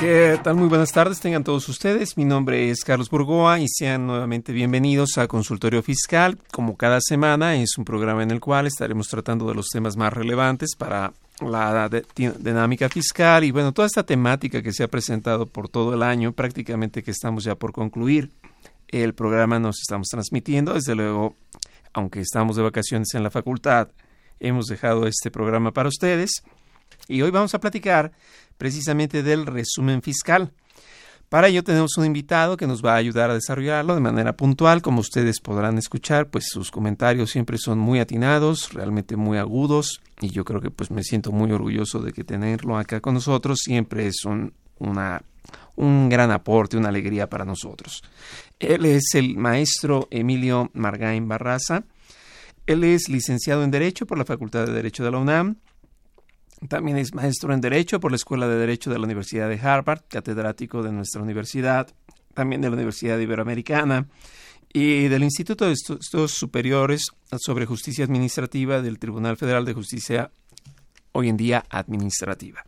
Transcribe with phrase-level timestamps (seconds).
[0.00, 0.54] ¿Qué tal?
[0.54, 2.16] Muy buenas tardes, tengan todos ustedes.
[2.16, 6.38] Mi nombre es Carlos Burgoa y sean nuevamente bienvenidos a Consultorio Fiscal.
[6.50, 10.10] Como cada semana, es un programa en el cual estaremos tratando de los temas más
[10.10, 11.90] relevantes para la
[12.38, 16.32] dinámica fiscal y bueno, toda esta temática que se ha presentado por todo el año,
[16.32, 18.30] prácticamente que estamos ya por concluir.
[18.88, 21.36] El programa nos estamos transmitiendo, desde luego,
[21.92, 23.88] aunque estamos de vacaciones en la facultad,
[24.38, 26.42] hemos dejado este programa para ustedes.
[27.06, 28.12] Y hoy vamos a platicar
[28.60, 30.52] precisamente del resumen fiscal.
[31.30, 34.82] Para ello tenemos un invitado que nos va a ayudar a desarrollarlo de manera puntual.
[34.82, 40.28] Como ustedes podrán escuchar, pues sus comentarios siempre son muy atinados, realmente muy agudos y
[40.28, 43.60] yo creo que pues me siento muy orgulloso de que tenerlo acá con nosotros.
[43.62, 45.22] Siempre es un, una,
[45.76, 48.02] un gran aporte, una alegría para nosotros.
[48.58, 51.84] Él es el maestro Emilio Margain Barraza.
[52.66, 55.56] Él es licenciado en Derecho por la Facultad de Derecho de la UNAM.
[56.68, 60.02] También es maestro en Derecho por la Escuela de Derecho de la Universidad de Harvard,
[60.08, 61.88] catedrático de nuestra universidad,
[62.34, 64.06] también de la Universidad Iberoamericana
[64.72, 67.08] y del Instituto de Estu- Estudios Superiores
[67.38, 70.30] sobre Justicia Administrativa del Tribunal Federal de Justicia,
[71.12, 72.62] hoy en día administrativa.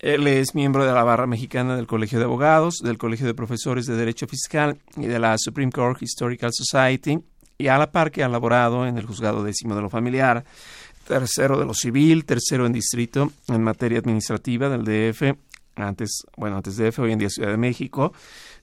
[0.00, 3.86] Él es miembro de la barra mexicana del Colegio de Abogados, del Colegio de Profesores
[3.86, 7.20] de Derecho Fiscal y de la Supreme Court Historical Society,
[7.56, 10.44] y a la par que ha laborado en el Juzgado Décimo de lo Familiar,
[11.06, 15.36] tercero de lo civil, tercero en distrito en materia administrativa del DF,
[15.76, 18.12] antes, bueno, antes DF, hoy en día Ciudad de México,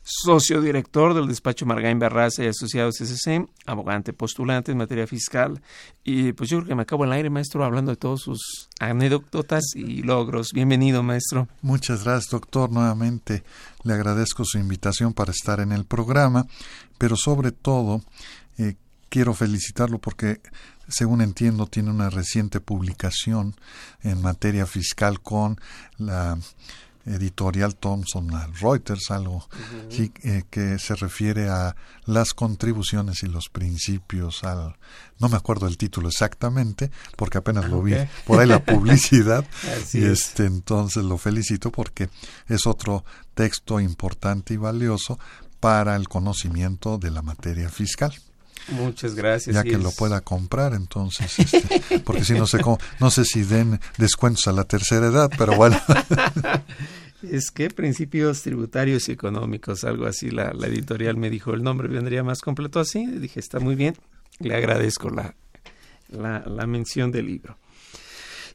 [0.02, 5.62] socio director del despacho Margain Barraza y Asociados SC, abogante postulante en materia fiscal.
[6.04, 9.76] Y pues yo creo que me acabo el aire, maestro, hablando de todos sus anécdotas
[9.76, 10.52] y logros.
[10.54, 11.48] Bienvenido, maestro.
[11.62, 12.72] Muchas gracias, doctor.
[12.72, 13.44] Nuevamente
[13.84, 16.48] le agradezco su invitación para estar en el programa,
[16.98, 18.02] pero sobre todo
[18.58, 18.76] eh,
[19.10, 20.40] quiero felicitarlo porque,
[20.88, 23.56] según entiendo, tiene una reciente publicación
[24.04, 25.60] en materia fiscal con
[25.98, 26.38] la
[27.06, 29.48] editorial Thomson Reuters, algo
[29.90, 31.76] sí, eh, que se refiere a
[32.06, 34.76] las contribuciones y los principios al
[35.20, 38.08] no me acuerdo el título exactamente porque apenas lo vi Ok.
[38.28, 39.44] por ahí la publicidad
[39.94, 40.22] y es.
[40.28, 42.10] este entonces lo felicito porque
[42.48, 43.04] es otro
[43.34, 45.18] texto importante y valioso
[45.60, 48.14] para el conocimiento de la materia fiscal
[48.70, 49.56] Muchas gracias.
[49.56, 53.26] ya que es- lo pueda comprar entonces este, porque si no sé cómo no sé
[53.26, 55.80] si den descuentos a la tercera edad pero bueno
[57.24, 61.88] Es que principios tributarios y económicos, algo así, la, la editorial me dijo, el nombre
[61.88, 63.06] vendría más completo así.
[63.06, 63.96] Dije, está muy bien,
[64.40, 65.36] le agradezco la,
[66.10, 67.58] la, la mención del libro.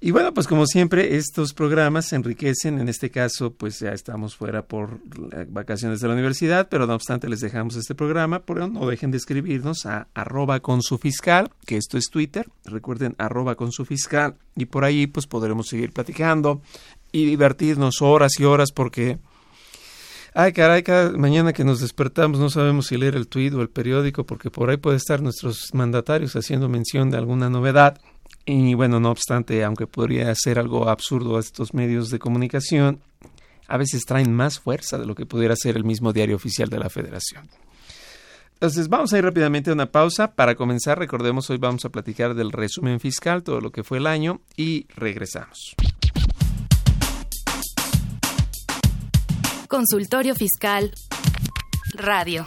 [0.06, 2.78] Y bueno, pues como siempre, estos programas se enriquecen.
[2.78, 5.00] En este caso, pues ya estamos fuera por
[5.48, 8.44] vacaciones de la universidad, pero no obstante les dejamos este programa.
[8.44, 12.48] Pero no dejen de escribirnos a arroba con su fiscal, que esto es Twitter.
[12.66, 14.36] Recuerden, arroba con su fiscal.
[14.54, 16.62] Y por ahí pues podremos seguir platicando
[17.10, 19.18] y divertirnos horas y horas porque...
[20.34, 23.70] Ay, caray, cada mañana que nos despertamos no sabemos si leer el tuit o el
[23.70, 27.98] periódico porque por ahí puede estar nuestros mandatarios haciendo mención de alguna novedad.
[28.46, 33.00] Y bueno, no obstante, aunque podría ser algo absurdo a estos medios de comunicación,
[33.66, 36.78] a veces traen más fuerza de lo que pudiera ser el mismo diario oficial de
[36.78, 37.48] la Federación.
[38.54, 40.32] Entonces, vamos a ir rápidamente a una pausa.
[40.32, 44.06] Para comenzar, recordemos, hoy vamos a platicar del resumen fiscal, todo lo que fue el
[44.06, 45.74] año, y regresamos.
[49.68, 50.94] Consultorio Fiscal.
[51.94, 52.46] Radio.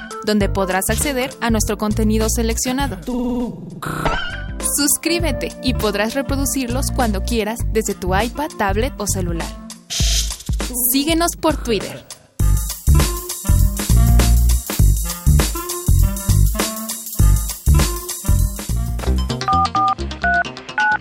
[0.25, 2.97] donde podrás acceder a nuestro contenido seleccionado.
[4.77, 9.47] Suscríbete y podrás reproducirlos cuando quieras desde tu iPad, tablet o celular.
[10.91, 12.05] Síguenos por Twitter.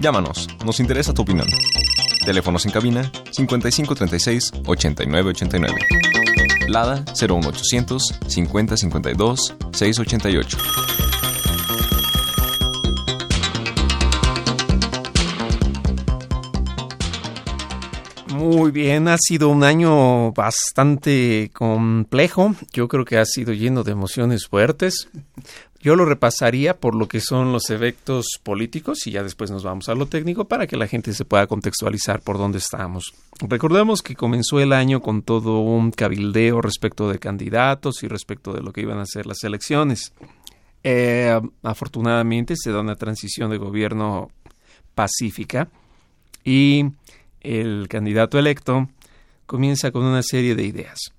[0.00, 1.46] Llámanos, nos interesa tu opinión.
[2.24, 6.09] Teléfonos en cabina 5536 8989.
[6.70, 10.58] Lada 01800 5052 688.
[18.28, 22.54] Muy bien, ha sido un año bastante complejo.
[22.72, 25.08] Yo creo que ha sido lleno de emociones fuertes.
[25.82, 29.88] Yo lo repasaría por lo que son los efectos políticos y ya después nos vamos
[29.88, 33.14] a lo técnico para que la gente se pueda contextualizar por dónde estamos.
[33.40, 38.60] Recordemos que comenzó el año con todo un cabildeo respecto de candidatos y respecto de
[38.60, 40.12] lo que iban a ser las elecciones.
[40.84, 44.30] Eh, afortunadamente se da una transición de gobierno
[44.94, 45.68] pacífica
[46.44, 46.84] y
[47.40, 48.86] el candidato electo
[49.46, 51.12] comienza con una serie de ideas.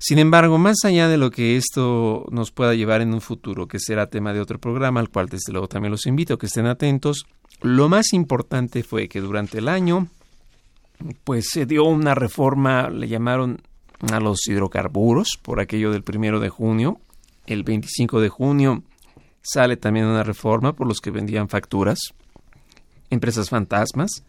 [0.00, 3.80] Sin embargo, más allá de lo que esto nos pueda llevar en un futuro, que
[3.80, 6.66] será tema de otro programa, al cual desde luego también los invito a que estén
[6.66, 7.26] atentos,
[7.62, 10.06] lo más importante fue que durante el año,
[11.24, 13.60] pues se dio una reforma, le llamaron
[14.12, 17.00] a los hidrocarburos, por aquello del primero de junio.
[17.46, 18.84] El 25 de junio
[19.42, 21.98] sale también una reforma por los que vendían facturas,
[23.10, 24.22] empresas fantasmas,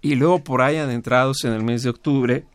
[0.00, 2.46] y luego por ahí adentrados en el mes de octubre,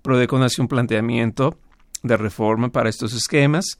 [0.00, 1.58] Prodecon hace un planteamiento
[2.06, 3.78] de reforma para estos esquemas.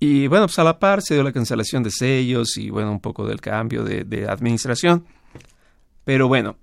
[0.00, 3.00] Y bueno, pues a la par se dio la cancelación de sellos y bueno, un
[3.00, 5.04] poco del cambio de, de administración.
[6.04, 6.56] Pero bueno,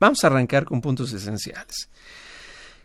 [0.00, 1.88] vamos a arrancar con puntos esenciales.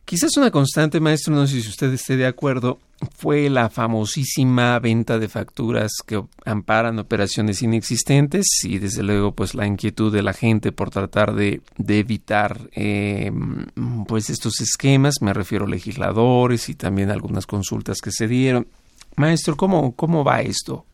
[0.07, 2.79] Quizás una constante, maestro, no sé si usted esté de acuerdo,
[3.17, 9.67] fue la famosísima venta de facturas que amparan operaciones inexistentes y desde luego pues la
[9.67, 13.33] inquietud de la gente por tratar de, de evitar eh,
[14.07, 18.65] pues estos esquemas, me refiero a legisladores y también algunas consultas que se dieron.
[19.17, 20.85] Maestro, ¿cómo, cómo va esto?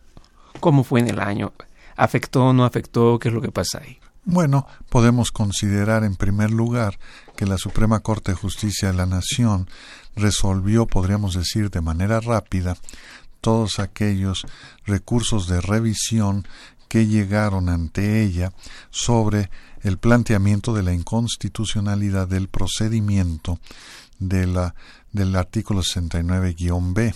[0.60, 1.54] ¿Cómo fue en el año?
[1.98, 3.20] ¿Afectó no afectó?
[3.20, 4.00] ¿Qué es lo que pasa ahí?
[4.26, 6.98] Bueno, podemos considerar en primer lugar
[7.36, 9.68] que la Suprema Corte de Justicia de la Nación
[10.16, 12.78] resolvió, podríamos decir, de manera rápida
[13.42, 14.46] todos aquellos
[14.86, 16.48] recursos de revisión
[16.88, 18.54] que llegaron ante ella
[18.92, 19.50] sobre
[19.82, 23.60] el planteamiento de la inconstitucionalidad del procedimiento
[24.20, 24.74] de la,
[25.12, 27.14] del artículo 69-B.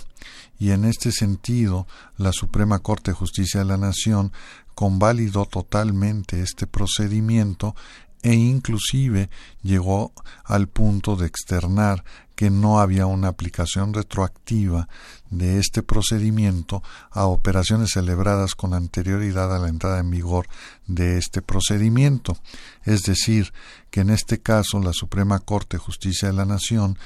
[0.59, 1.87] Y en este sentido,
[2.17, 4.33] la Suprema Corte de Justicia de la Nación
[4.77, 7.75] convalidó totalmente este procedimiento
[8.21, 9.31] e inclusive
[9.63, 10.13] llegó
[10.43, 12.03] al punto de externar
[12.35, 14.87] que no había una aplicación retroactiva
[15.31, 20.47] de este procedimiento a operaciones celebradas con anterioridad a la entrada en vigor
[20.85, 22.37] de este procedimiento.
[22.83, 23.53] Es decir,
[23.89, 26.99] que en este caso la Suprema Corte de Justicia de la Nación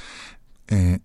[0.67, 0.99] eh,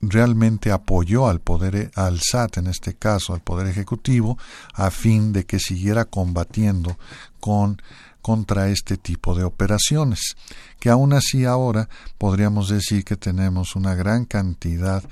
[0.00, 4.38] realmente apoyó al poder al SAT en este caso al poder ejecutivo
[4.74, 6.98] a fin de que siguiera combatiendo
[7.40, 7.82] con
[8.22, 10.36] contra este tipo de operaciones
[10.78, 15.02] que aún así ahora podríamos decir que tenemos una gran cantidad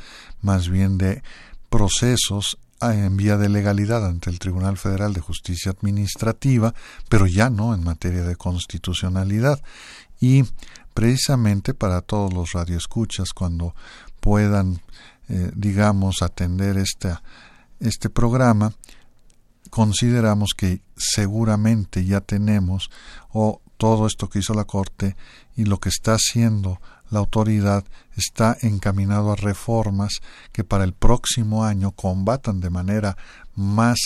[0.40, 1.22] más bien de
[1.68, 6.74] procesos en vía de legalidad ante el Tribunal Federal de Justicia Administrativa,
[7.08, 9.62] pero ya no en materia de constitucionalidad.
[10.20, 10.44] Y
[10.94, 13.74] precisamente para todos los radioescuchas, cuando
[14.26, 14.80] puedan,
[15.28, 17.22] eh, digamos, atender esta,
[17.78, 18.72] este programa,
[19.70, 22.90] consideramos que seguramente ya tenemos
[23.32, 25.14] o todo esto que hizo la Corte
[25.54, 27.84] y lo que está haciendo la autoridad
[28.16, 30.14] está encaminado a reformas
[30.50, 33.16] que para el próximo año combatan de manera
[33.54, 33.98] más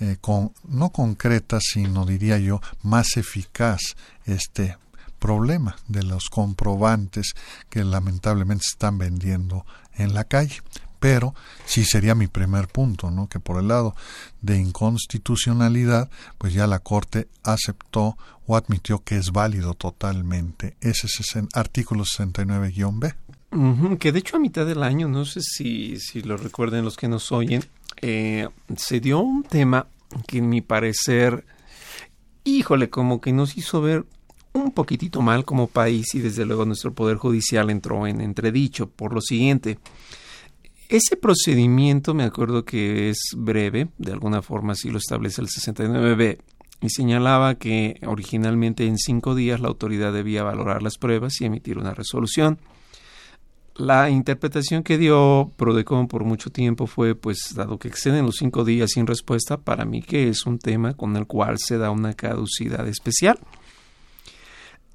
[0.00, 3.78] eh, con, no concreta, sino diría yo, más eficaz
[4.24, 4.76] este
[5.22, 7.34] problema de los comprobantes
[7.70, 9.64] que lamentablemente están vendiendo
[9.94, 10.60] en la calle.
[10.98, 13.28] Pero sí sería mi primer punto, ¿no?
[13.28, 13.94] Que por el lado
[14.40, 21.06] de inconstitucionalidad, pues ya la Corte aceptó o admitió que es válido totalmente ese
[21.54, 23.14] artículo 69-B.
[23.98, 27.08] que de hecho a mitad del año, no sé si, si lo recuerden los que
[27.08, 27.64] nos oyen,
[28.00, 29.86] eh, se dio un tema
[30.26, 31.44] que en mi parecer,
[32.44, 34.04] híjole, como que nos hizo ver
[34.52, 39.14] un poquitito mal como país y desde luego nuestro Poder Judicial entró en entredicho por
[39.14, 39.78] lo siguiente.
[40.88, 46.38] Ese procedimiento me acuerdo que es breve, de alguna forma así lo establece el 69B,
[46.82, 51.78] y señalaba que originalmente en cinco días la autoridad debía valorar las pruebas y emitir
[51.78, 52.58] una resolución.
[53.74, 58.64] La interpretación que dio Prodecon por mucho tiempo fue, pues, dado que exceden los cinco
[58.64, 62.12] días sin respuesta, para mí que es un tema con el cual se da una
[62.12, 63.38] caducidad especial.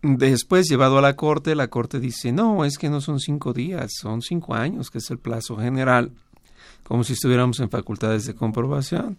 [0.02, 3.92] Después, llevado a la Corte, la Corte dice, no, es que no son cinco días,
[4.00, 6.12] son cinco años, que es el plazo general,
[6.84, 9.18] como si estuviéramos en facultades de comprobación.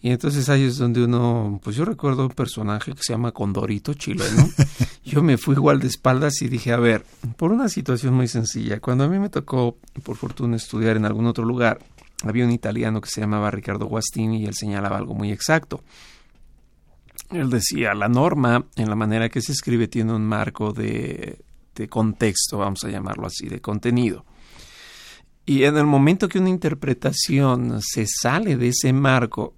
[0.00, 3.94] Y entonces ahí es donde uno, pues yo recuerdo un personaje que se llama Condorito
[3.94, 4.50] chileno.
[5.02, 7.04] Yo me fui igual de espaldas y dije, a ver,
[7.36, 11.26] por una situación muy sencilla, cuando a mí me tocó, por fortuna, estudiar en algún
[11.26, 11.78] otro lugar,
[12.22, 15.82] había un italiano que se llamaba Ricardo Guastini y él señalaba algo muy exacto.
[17.30, 21.42] Él decía, la norma, en la manera que se escribe, tiene un marco de,
[21.88, 24.24] contexto, vamos a llamarlo así, de contenido.
[25.46, 29.54] Y en el momento que una interpretación se sale de ese marco,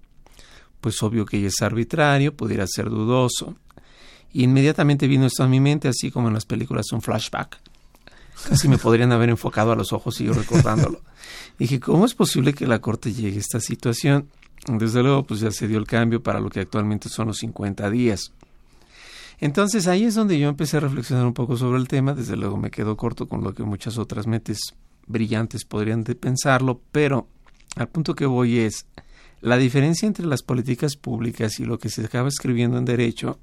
[0.80, 3.56] pues obvio que es arbitrario, pudiera ser dudoso.
[4.32, 7.58] inmediatamente vino esto a mi mente, así como en las películas un flashback.
[8.48, 11.00] Casi me podrían haber enfocado a los ojos y yo recordándolo.
[11.58, 14.28] Dije, ¿cómo es posible que la Corte llegue a esta situación?
[14.66, 17.88] Desde luego, pues ya se dio el cambio para lo que actualmente son los 50
[17.90, 18.32] días.
[19.38, 22.14] Entonces ahí es donde yo empecé a reflexionar un poco sobre el tema.
[22.14, 24.58] Desde luego me quedo corto con lo que muchas otras mentes
[25.06, 27.28] brillantes podrían de pensarlo, pero
[27.76, 28.86] al punto que voy es,
[29.40, 33.38] la diferencia entre las políticas públicas y lo que se acaba escribiendo en derecho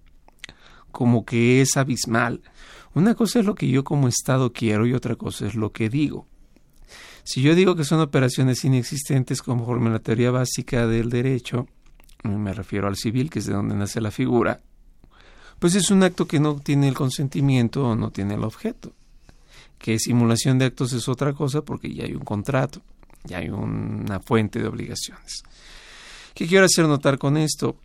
[0.92, 2.42] como que es abismal.
[2.94, 5.90] Una cosa es lo que yo como Estado quiero y otra cosa es lo que
[5.90, 6.28] digo.
[7.24, 11.68] Si yo digo que son operaciones inexistentes conforme a la teoría básica del derecho,
[12.24, 14.60] me refiero al civil, que es de donde nace la figura,
[15.60, 18.92] pues es un acto que no tiene el consentimiento o no tiene el objeto.
[19.80, 22.82] Que simulación de actos es otra cosa porque ya hay un contrato,
[23.24, 25.44] ya hay una fuente de obligaciones.
[26.34, 27.78] ¿Qué quiero hacer notar con esto?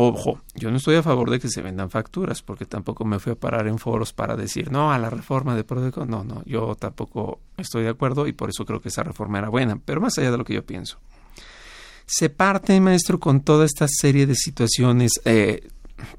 [0.00, 3.32] Ojo, yo no estoy a favor de que se vendan facturas, porque tampoco me fui
[3.32, 6.06] a parar en foros para decir no a la reforma de Prodeco.
[6.06, 9.48] No, no, yo tampoco estoy de acuerdo y por eso creo que esa reforma era
[9.48, 11.00] buena, pero más allá de lo que yo pienso.
[12.06, 15.66] Se parte, maestro, con toda esta serie de situaciones, eh,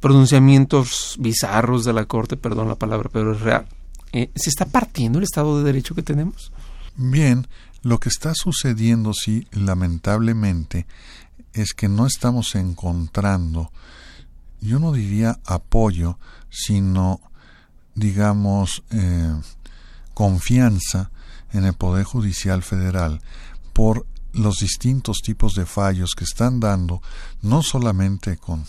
[0.02, 3.66] pronunciamientos bizarros de la Corte, perdón la palabra, pero es real.
[4.12, 6.52] Eh, ¿Se está partiendo el Estado de Derecho que tenemos?
[6.98, 7.48] Bien,
[7.82, 10.86] lo que está sucediendo, sí, lamentablemente,
[11.62, 13.72] es que no estamos encontrando,
[14.62, 16.18] yo no diría apoyo,
[16.50, 17.22] sino,
[17.96, 19.36] digamos, eh,
[20.14, 21.12] confianza
[21.54, 23.22] en el Poder Judicial Federal
[23.74, 27.02] por los distintos tipos de fallos que están dando,
[27.42, 28.66] no solamente con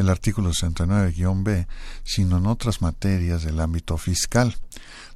[0.00, 1.66] el artículo 69-B,
[2.04, 4.54] sino en otras materias del ámbito fiscal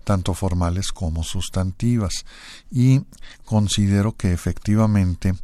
[0.04, 2.24] tanto formales como sustantivas,
[2.70, 3.00] y
[3.44, 5.34] considero que efectivamente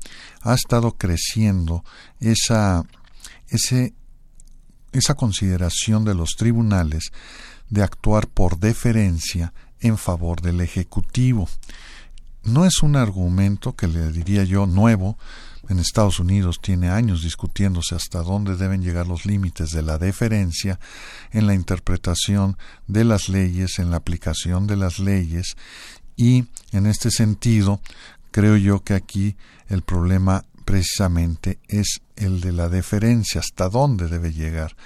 [0.42, 1.82] ha estado creciendo
[2.20, 2.84] esa,
[4.92, 7.10] esa consideración de los tribunales
[7.70, 11.48] de actuar por deferencia en favor del Ejecutivo.
[12.44, 15.18] No es un argumento que le diría yo nuevo,
[15.70, 20.80] en Estados Unidos tiene años discutiéndose hasta dónde deben llegar los límites de la deferencia
[21.30, 22.58] en la interpretación
[22.88, 25.56] de las leyes, en la aplicación de las leyes,
[26.16, 27.80] y en este sentido
[28.32, 29.36] creo yo que aquí
[29.68, 34.76] el problema precisamente es el de la deferencia, hasta dónde debe llegar.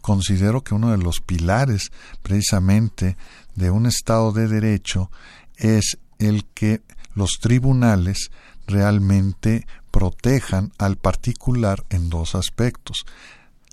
[0.00, 3.16] Considero que uno de los pilares precisamente
[3.54, 5.12] de un Estado de Derecho
[5.56, 6.82] es el que
[7.14, 8.30] los tribunales
[8.66, 13.06] realmente protejan al particular en dos aspectos,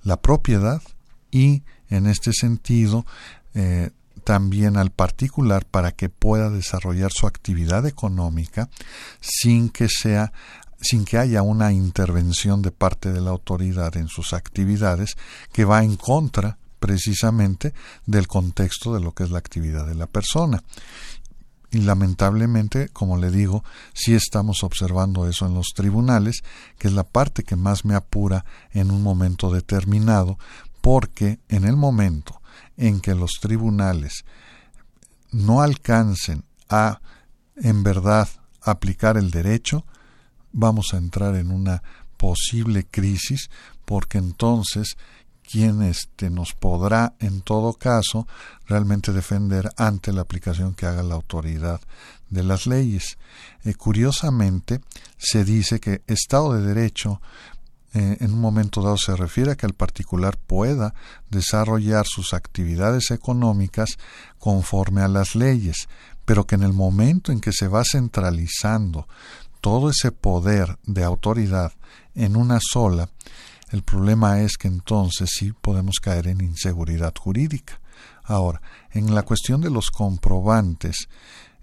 [0.04, 0.80] la propiedad
[1.32, 3.08] y, en este sentido,
[3.56, 3.90] eh,
[4.24, 8.70] también al particular para que pueda desarrollar su actividad económica
[9.20, 10.32] sin que sea
[10.80, 15.16] sin que haya una intervención de parte de la autoridad en sus actividades
[15.52, 17.74] que va en contra precisamente
[18.06, 20.64] del contexto de lo que es la actividad de la persona.
[21.72, 23.64] Y lamentablemente, como le digo,
[23.94, 26.44] sí estamos observando eso en los tribunales,
[26.78, 30.38] que es la parte que más me apura en un momento determinado,
[30.82, 32.42] porque en el momento
[32.76, 34.26] en que los tribunales
[35.32, 37.00] no alcancen a,
[37.56, 38.28] en verdad,
[38.62, 39.86] aplicar el derecho,
[40.52, 41.84] vamos a entrar en una
[42.18, 43.50] posible crisis,
[43.86, 44.98] porque entonces
[45.52, 48.26] quien este, nos podrá, en todo caso,
[48.68, 51.82] realmente defender ante la aplicación que haga la autoridad
[52.30, 53.18] de las leyes.
[53.66, 54.80] Eh, curiosamente,
[55.18, 57.22] se dice que Estado de Derecho
[57.94, 60.94] eh, en un momento dado se refiere a que el particular pueda
[61.30, 63.98] desarrollar sus actividades económicas
[64.40, 65.90] conforme a las leyes,
[66.24, 69.06] pero que en el momento en que se va centralizando
[69.60, 71.74] todo ese poder de autoridad
[72.16, 73.10] en una sola,
[73.72, 77.82] el problema es que entonces sí podemos caer en inseguridad jurídica,
[78.24, 78.62] Ahora,
[78.92, 81.10] en la cuestión de los comprobantes,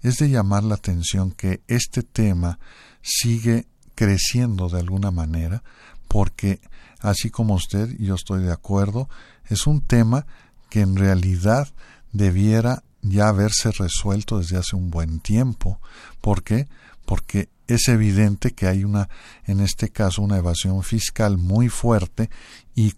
[0.01, 2.59] es de llamar la atención que este tema
[3.01, 5.63] sigue creciendo de alguna manera,
[6.07, 6.61] porque
[6.99, 9.09] así como usted, yo estoy de acuerdo,
[9.47, 10.25] es un tema
[10.69, 11.69] que en realidad
[12.11, 15.79] debiera ya haberse resuelto desde hace un buen tiempo.
[16.21, 16.67] ¿Por qué?
[17.05, 19.09] Porque es evidente que hay una,
[19.45, 22.29] en este caso, una evasión fiscal muy fuerte
[22.75, 22.93] y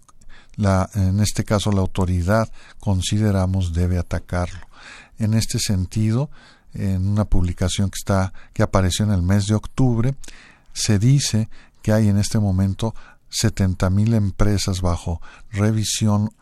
[0.56, 2.50] la, en este caso la autoridad
[2.80, 4.66] consideramos debe atacarlo.
[5.18, 6.30] En este sentido,
[6.74, 10.14] en una publicación que está que apareció en el mes de octubre,
[10.72, 11.48] se dice
[11.82, 12.94] que hay en este momento
[13.30, 16.32] 70.000 empresas bajo revisión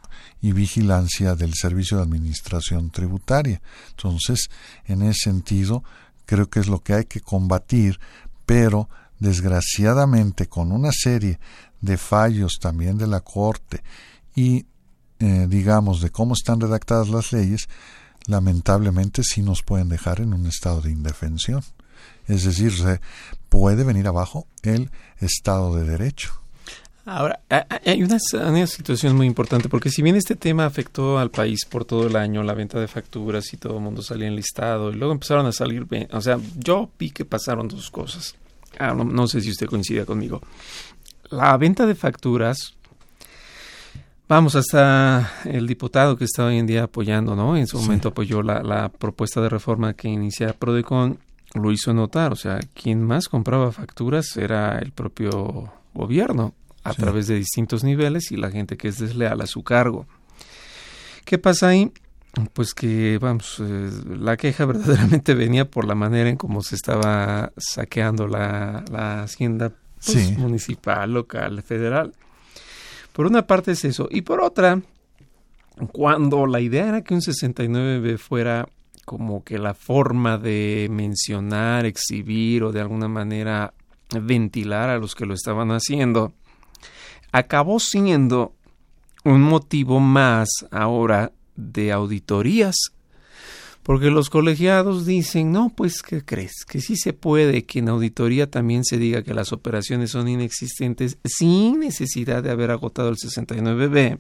[0.41, 3.61] y vigilancia del Servicio de Administración Tributaria.
[3.91, 4.51] Entonces,
[4.87, 5.85] en ese sentido,
[6.31, 7.99] creo que es lo que hay que combatir,
[8.47, 11.41] pero desgraciadamente con una serie
[11.81, 13.83] de fallos también de la Corte
[14.37, 14.65] y
[15.19, 17.69] eh, digamos de cómo están redactadas las leyes,
[18.27, 21.65] lamentablemente sí nos pueden dejar en un estado de indefensión.
[22.29, 23.01] Es decir, se
[23.49, 26.40] puede venir abajo el Estado de Derecho.
[27.13, 27.41] Ahora,
[27.85, 31.85] hay una, una, situación muy importante, porque si bien este tema afectó al país por
[31.85, 35.13] todo el año, la venta de facturas y todo el mundo salía enlistado, y luego
[35.15, 38.37] empezaron a salir, o sea, yo vi que pasaron dos cosas.
[38.79, 40.41] Ah, no, sé si usted coincide conmigo.
[41.31, 42.77] La venta de facturas,
[44.29, 47.57] vamos, hasta el diputado que está hoy en día apoyando, ¿no?
[47.57, 51.19] En su momento apoyó la, la propuesta de reforma que inicia Prodecon,
[51.55, 57.27] lo hizo notar, o sea, quien más compraba facturas era el propio gobierno a través
[57.27, 60.07] de distintos niveles y la gente que es desleal a su cargo.
[61.25, 61.93] ¿Qué pasa ahí?
[62.53, 67.53] Pues que, vamos, eh, la queja verdaderamente venía por la manera en cómo se estaba
[67.57, 69.73] saqueando la, la hacienda
[70.05, 72.15] pues, municipal, local, federal.
[73.13, 74.09] Por una parte es eso.
[74.11, 74.81] Y por otra,
[75.93, 78.69] cuando la idea era que un 69B fuera
[79.05, 83.75] como que la forma de mencionar, exhibir o de alguna manera
[84.21, 86.33] ventilar a los que lo estaban haciendo,
[87.33, 88.55] acabó siendo
[89.25, 92.77] un motivo más ahora de auditorías.
[93.83, 96.65] Porque los colegiados dicen, no, pues, ¿qué crees?
[96.69, 101.19] Que sí se puede que en auditoría también se diga que las operaciones son inexistentes
[101.25, 104.19] sin necesidad de haber agotado el 69B.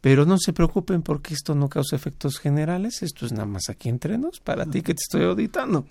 [0.00, 3.88] Pero no se preocupen porque esto no causa efectos generales, esto es nada más aquí
[3.88, 5.86] entre nos, para ti que te estoy auditando.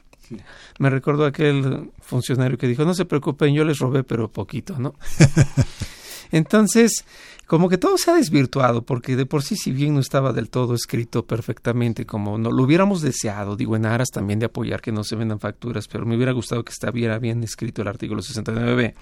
[0.79, 4.95] Me recordó aquel funcionario que dijo, no se preocupen, yo les robé, pero poquito, ¿no?
[6.31, 7.05] Entonces,
[7.45, 10.49] como que todo se ha desvirtuado, porque de por sí, si bien no estaba del
[10.49, 14.91] todo escrito perfectamente como no lo hubiéramos deseado, digo, en aras también de apoyar que
[14.91, 18.93] no se vendan facturas, pero me hubiera gustado que estuviera bien escrito el artículo 69b,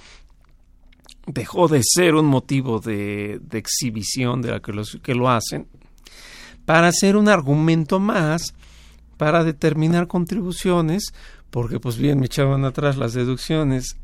[1.27, 5.67] dejó de ser un motivo de, exhibición de la que, los, que lo hacen,
[6.65, 8.53] para ser un argumento más
[9.17, 11.13] para determinar contribuciones,
[11.49, 13.97] porque pues bien me echaban atrás las deducciones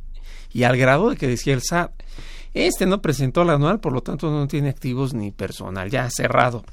[0.52, 1.92] y al grado de que decía el SAT,
[2.56, 6.64] este no presentó el anual, por lo tanto no tiene activos ni personal, ya cerrado.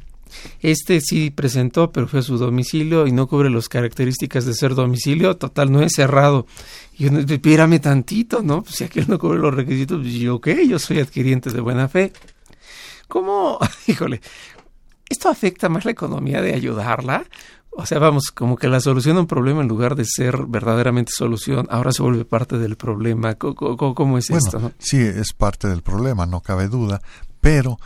[0.60, 4.74] Este sí presentó, pero fue a su domicilio y no cubre las características de ser
[4.74, 6.46] domicilio, total, no es cerrado.
[6.96, 8.62] Y espérame tantito, ¿no?
[8.62, 11.88] Pues si aquel no cubre los requisitos, pues yo, ok, yo soy adquiriente de buena
[11.88, 12.12] fe.
[13.08, 13.58] ¿Cómo?
[13.86, 14.20] Híjole,
[15.12, 17.24] ¿esto afecta más la economía de ayudarla?
[17.70, 21.12] O sea, vamos, como que la solución a un problema en lugar de ser verdaderamente
[21.14, 23.34] solución, ahora se vuelve parte del problema.
[23.36, 24.72] ¿Cómo, es esto?
[24.78, 27.00] Sí, es parte del problema, no cabe duda,
[27.40, 27.78] pero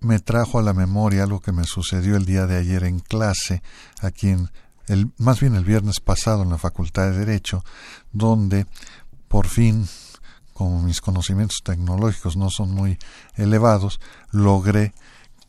[0.00, 3.62] me trajo a la memoria algo que me sucedió el día de ayer en clase,
[4.00, 4.50] aquí en
[4.86, 7.64] el, más bien el viernes pasado en la Facultad de Derecho,
[8.12, 8.66] donde
[9.28, 9.86] por fin,
[10.52, 12.98] como mis conocimientos tecnológicos no son muy
[13.36, 14.94] elevados, logré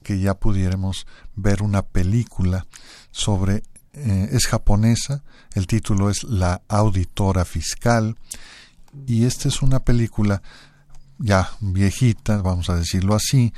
[0.06, 2.68] que ya pudiéramos ver una película
[3.10, 3.64] sobre
[3.94, 5.24] eh, es japonesa,
[5.56, 8.16] el título es La auditora fiscal
[9.08, 10.44] y esta es una película
[11.18, 13.52] ya viejita, vamos a decirlo así,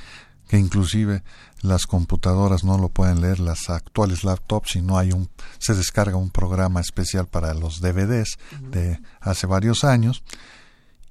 [0.48, 1.22] que inclusive
[1.62, 6.16] las computadoras no lo pueden leer, las actuales laptops, y no hay un, se descarga
[6.16, 10.24] un programa especial para los DVDs de hace varios años.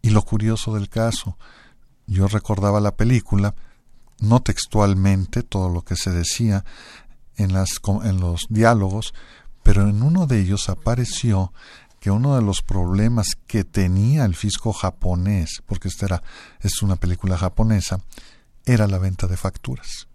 [0.00, 1.36] Y lo curioso del caso,
[2.06, 3.54] yo recordaba la película,
[4.20, 6.64] no textualmente todo lo que se decía,
[7.36, 7.68] en, las,
[8.04, 9.14] en los diálogos,
[9.62, 11.52] pero en uno de ellos apareció
[12.00, 16.22] que uno de los problemas que tenía el fisco japonés, porque esta era,
[16.60, 18.00] es una película japonesa,
[18.64, 20.08] era la venta de facturas.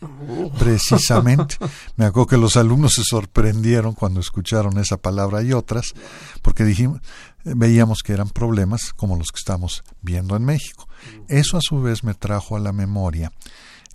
[0.00, 0.52] Oh.
[0.58, 1.56] Precisamente,
[1.96, 5.94] me acuerdo que los alumnos se sorprendieron cuando escucharon esa palabra y otras,
[6.42, 7.00] porque dijimos,
[7.44, 10.87] veíamos que eran problemas como los que estamos viendo en México.
[11.28, 13.32] Eso a su vez me trajo a la memoria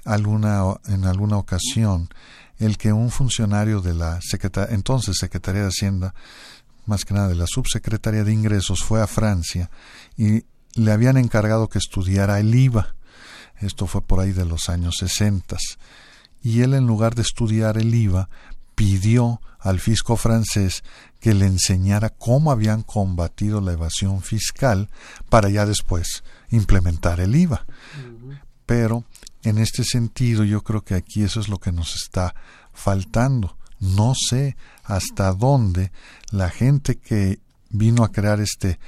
[0.05, 2.09] alguna, en alguna ocasión
[2.59, 4.19] el que un funcionario de la
[4.69, 6.13] entonces Secretaría de Hacienda,
[6.85, 9.69] más que nada de la Subsecretaría de Ingresos, fue a Francia
[10.17, 10.43] y
[10.75, 12.95] le habían encargado que estudiara el IVA.
[13.59, 15.61] Esto fue por ahí de los años sesentas.
[16.41, 18.29] Y él, en lugar de estudiar el IVA,
[18.75, 20.83] pidió al fisco francés
[21.19, 24.89] que le enseñara cómo habían combatido la evasión fiscal
[25.29, 26.23] para ya después
[26.55, 27.65] implementar el IVA.
[28.65, 29.03] Pero
[29.43, 32.33] en este sentido yo creo que aquí eso es lo que nos está
[32.73, 33.57] faltando.
[33.79, 35.91] No sé hasta dónde
[36.31, 37.39] la gente que
[37.69, 38.79] vino a crear este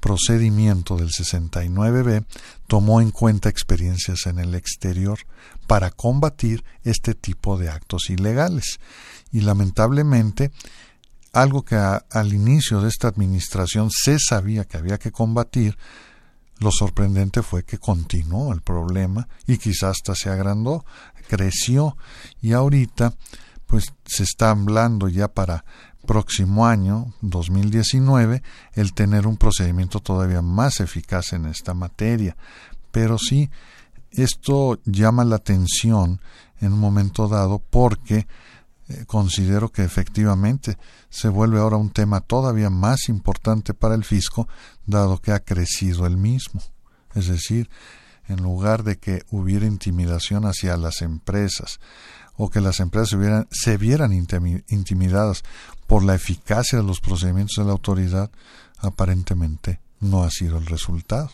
[0.00, 2.24] procedimiento del 69B
[2.66, 5.18] tomó en cuenta experiencias en el exterior
[5.66, 8.80] para combatir este tipo de actos ilegales.
[9.30, 10.50] Y lamentablemente,
[11.32, 15.76] algo que al inicio de esta administración se sabía que había que combatir,
[16.60, 20.84] lo sorprendente fue que continuó el problema y quizás hasta se agrandó,
[21.28, 21.96] creció
[22.40, 23.14] y ahorita
[23.66, 25.64] pues se está hablando ya para
[26.06, 28.42] próximo año, 2019,
[28.74, 32.36] el tener un procedimiento todavía más eficaz en esta materia.
[32.90, 33.50] Pero sí,
[34.10, 36.20] esto llama la atención
[36.60, 38.26] en un momento dado porque
[38.88, 40.76] eh, considero que efectivamente
[41.10, 44.48] se vuelve ahora un tema todavía más importante para el fisco,
[44.90, 46.60] dado que ha crecido el mismo.
[47.14, 47.70] Es decir,
[48.28, 51.80] en lugar de que hubiera intimidación hacia las empresas,
[52.36, 53.18] o que las empresas
[53.50, 55.42] se, vieran intimidadas
[55.86, 58.30] por la eficacia de los procedimientos de la autoridad,
[58.78, 61.30] aparentemente no ha sido el resultado.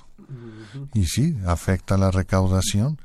[0.95, 2.99] Y sí, afecta la recaudación.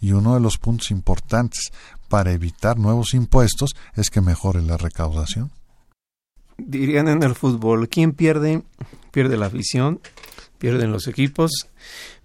[0.00, 1.70] Y uno de los puntos importantes
[2.08, 5.52] para evitar nuevos impuestos es que mejore la recaudación.
[6.58, 8.64] Dirían en el fútbol, ¿quién pierde?
[9.14, 10.00] Pierde la afición,
[10.58, 11.68] pierden los equipos,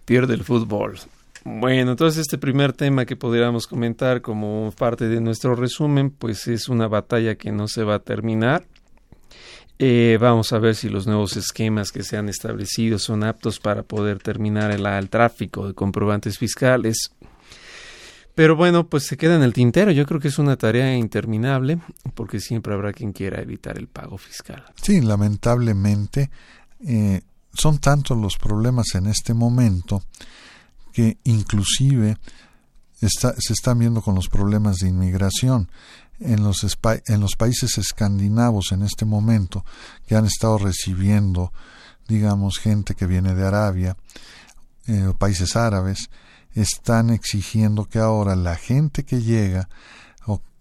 [0.06, 0.98] pierde el fútbol.
[1.46, 6.68] Bueno, entonces este primer tema que podríamos comentar como parte de nuestro resumen, pues es
[6.68, 8.66] una batalla que no se va a terminar.
[9.78, 13.84] Eh, vamos a ver si los nuevos esquemas que se han establecido son aptos para
[13.84, 17.12] poder terminar el, el tráfico de comprobantes fiscales.
[18.34, 19.92] Pero bueno, pues se queda en el tintero.
[19.92, 21.78] Yo creo que es una tarea interminable
[22.16, 24.64] porque siempre habrá quien quiera evitar el pago fiscal.
[24.82, 26.32] Sí, lamentablemente
[26.86, 27.22] eh,
[27.54, 30.04] son tantos los problemas en este momento
[30.94, 32.18] que inclusive
[33.02, 35.70] se están viendo con los problemas de inmigración.
[36.20, 36.66] En los,
[37.08, 39.64] en los países escandinavos en este momento
[40.06, 41.54] que han estado recibiendo
[42.10, 43.96] digamos gente que viene de Arabia
[44.88, 46.10] eh, países árabes
[46.56, 49.70] están exigiendo que ahora la gente que llega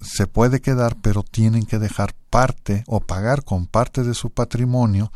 [0.00, 5.12] se puede quedar pero tienen que dejar parte o pagar con parte de su patrimonio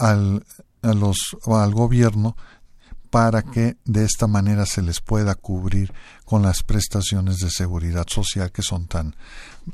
[0.00, 0.44] al,
[0.82, 2.36] al gobierno
[3.10, 5.92] para que de esta manera se les pueda cubrir
[6.24, 9.16] con las prestaciones de seguridad social que son tan,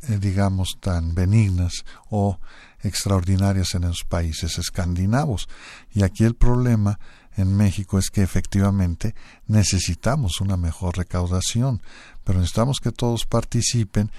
[0.08, 2.40] eh, digamos, tan benignas o
[2.82, 5.48] extraordinarias en los países escandinavos.
[5.92, 6.98] Y aquí el problema
[7.36, 9.14] en México es que efectivamente
[9.46, 11.82] necesitamos una mejor recaudación,
[12.24, 14.10] pero necesitamos que todos participen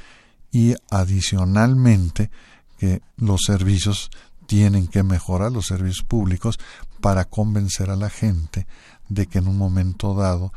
[0.52, 2.30] y adicionalmente
[2.78, 4.12] que los servicios
[4.48, 6.60] tienen que mejorar los servicios públicos
[7.02, 8.66] para convencer a la gente
[9.10, 10.52] de que en un momento dado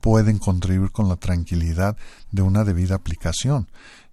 [0.00, 1.96] pueden contribuir con la tranquilidad
[2.32, 3.68] de una debida aplicación.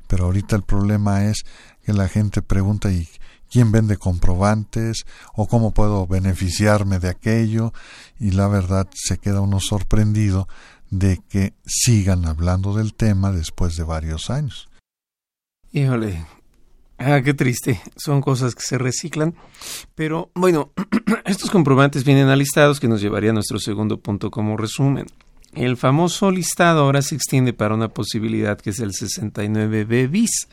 [0.07, 1.43] Pero ahorita el problema es
[1.83, 3.07] que la gente pregunta ¿y
[3.49, 5.05] quién vende comprobantes?
[5.33, 7.73] o cómo puedo beneficiarme de aquello
[8.19, 10.47] y la verdad se queda uno sorprendido
[10.89, 14.69] de que sigan hablando del tema después de varios años.
[15.71, 16.23] Híjole,
[17.05, 17.81] Ah, qué triste.
[17.97, 19.35] Son cosas que se reciclan.
[19.93, 20.71] Pero bueno,
[21.25, 25.07] estos comprobantes vienen alistados que nos llevaría a nuestro segundo punto como resumen.
[25.53, 30.47] El famoso listado ahora se extiende para una posibilidad que es el 69B bis.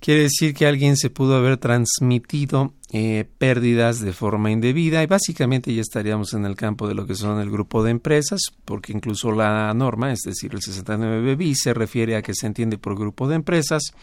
[0.00, 5.72] Quiere decir que alguien se pudo haber transmitido eh, pérdidas de forma indebida y básicamente
[5.72, 9.30] ya estaríamos en el campo de lo que son el grupo de empresas, porque incluso
[9.30, 13.28] la norma, es decir, el 69B bis, se refiere a que se entiende por grupo
[13.28, 13.94] de empresas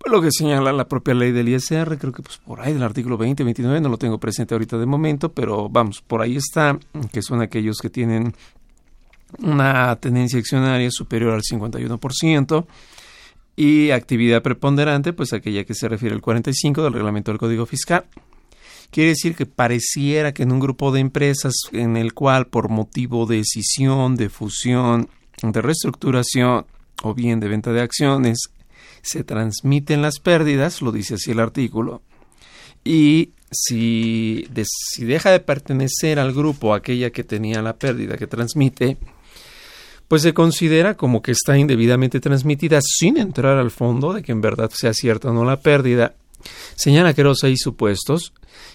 [0.00, 2.82] pues lo que señala la propia ley del ISR, creo que pues por ahí del
[2.82, 6.78] artículo 20, 29, no lo tengo presente ahorita de momento, pero vamos, por ahí está,
[7.12, 8.32] que son aquellos que tienen
[9.40, 12.66] una tendencia accionaria superior al 51%
[13.56, 18.06] y actividad preponderante, pues aquella que se refiere al 45 del reglamento del Código Fiscal.
[18.90, 23.26] Quiere decir que pareciera que en un grupo de empresas en el cual por motivo
[23.26, 25.10] de decisión, de fusión,
[25.42, 26.64] de reestructuración
[27.02, 28.50] o bien de venta de acciones
[29.02, 32.02] se transmiten las pérdidas, lo dice así el artículo,
[32.84, 38.96] y si, si deja de pertenecer al grupo aquella que tenía la pérdida que transmite,
[40.08, 44.40] pues se considera como que está indebidamente transmitida sin entrar al fondo de que en
[44.40, 46.14] verdad sea cierta o no la pérdida.
[46.74, 48.32] Señala que los seis supuestos.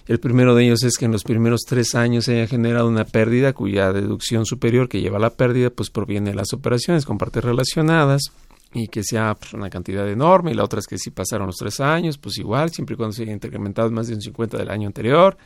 [0.07, 3.05] El primero de ellos es que en los primeros tres años se haya generado una
[3.05, 7.17] pérdida cuya deducción superior que lleva a la pérdida pues proviene de las operaciones con
[7.17, 8.31] partes relacionadas
[8.75, 11.55] y que sea pues, una cantidad enorme, y la otra es que si pasaron los
[11.55, 14.69] tres años, pues igual, siempre y cuando se haya incrementado más de un 50 del
[14.69, 15.37] año anterior.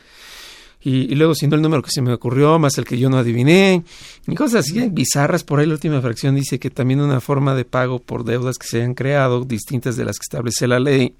[0.81, 3.83] Y, luego siendo el número que se me ocurrió, más el que yo no adiviné,
[4.25, 5.43] y cosas así bizarras.
[5.43, 8.65] Por ahí la última fracción dice que también una forma de pago por deudas que
[8.65, 11.15] se hayan creado, distintas de las que establece la ley.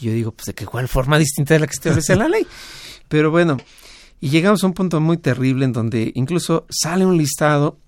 [0.00, 2.46] Y yo digo, pues de qué cuál forma distinta de la que establece la ley.
[3.08, 3.58] Pero bueno,
[4.20, 7.78] y llegamos a un punto muy terrible en donde incluso sale un listado,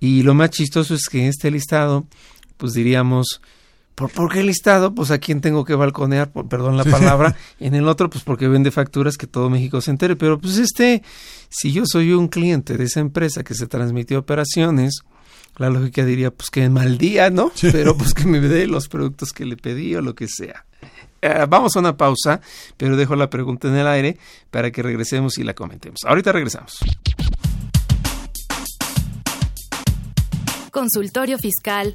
[0.00, 2.08] y lo más chistoso es que en este listado
[2.62, 3.40] pues diríamos,
[3.96, 4.94] ¿por, ¿por qué listado?
[4.94, 8.46] Pues a quién tengo que balconear, por, perdón la palabra, en el otro, pues porque
[8.46, 11.02] vende facturas que todo México se entere, pero pues este,
[11.48, 15.00] si yo soy un cliente de esa empresa que se transmitió operaciones,
[15.56, 17.50] la lógica diría, pues que mal día, ¿no?
[17.52, 17.68] Sí.
[17.72, 20.64] Pero pues que me dé los productos que le pedí o lo que sea.
[21.20, 22.40] Uh, vamos a una pausa,
[22.76, 24.18] pero dejo la pregunta en el aire
[24.52, 26.00] para que regresemos y la comentemos.
[26.04, 26.78] Ahorita regresamos.
[30.70, 31.94] Consultorio Fiscal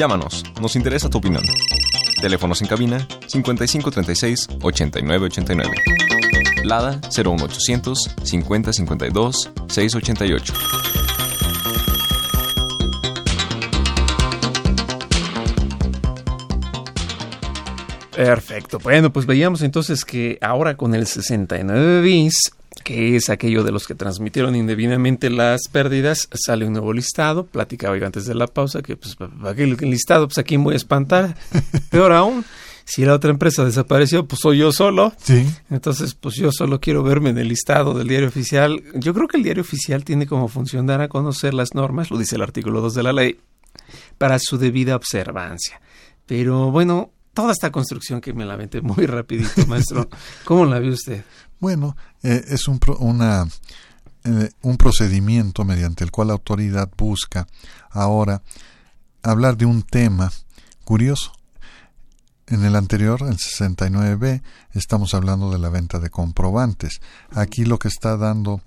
[0.00, 1.42] Llámanos, nos interesa tu opinión.
[2.22, 5.76] Teléfonos en cabina 5536 8989.
[6.64, 10.54] Lada 01800 5052 688.
[18.16, 18.78] Perfecto.
[18.78, 22.52] Bueno, pues veíamos entonces que ahora con el 69 bis,
[22.84, 27.46] que es aquello de los que transmitieron indebidamente las pérdidas, sale un nuevo listado.
[27.46, 30.76] Platicaba yo antes de la pausa que, pues, aquel listado, pues, ¿a quién voy a
[30.76, 31.36] espantar?
[31.90, 32.44] Peor aún,
[32.84, 35.12] si la otra empresa desapareció, pues soy yo solo.
[35.22, 35.46] Sí.
[35.70, 38.82] Entonces, pues yo solo quiero verme en el listado del diario oficial.
[38.94, 42.18] Yo creo que el diario oficial tiene como función dar a conocer las normas, lo
[42.18, 43.38] dice el artículo 2 de la ley,
[44.18, 45.80] para su debida observancia.
[46.26, 50.08] Pero bueno, toda esta construcción que me la mete muy rapidito, maestro.
[50.44, 51.24] ¿Cómo la ve usted?
[51.58, 53.46] Bueno, eh, es un, pro, una,
[54.24, 57.46] eh, un procedimiento mediante el cual la autoridad busca
[57.90, 58.42] ahora
[59.22, 60.30] hablar de un tema
[60.84, 61.32] curioso.
[62.46, 64.42] En el anterior, el 69B,
[64.74, 67.00] estamos hablando de la venta de comprobantes.
[67.30, 68.60] Aquí lo que está dando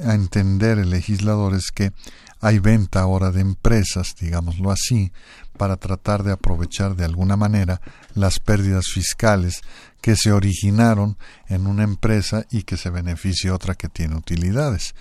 [0.00, 1.92] a entender el legislador es que
[2.40, 5.10] hay venta ahora de empresas, digámoslo así,
[5.56, 7.80] para tratar de aprovechar de alguna manera
[8.14, 9.62] las pérdidas fiscales
[10.00, 11.16] que se originaron
[11.48, 14.94] en una empresa y que se beneficie otra que tiene utilidades.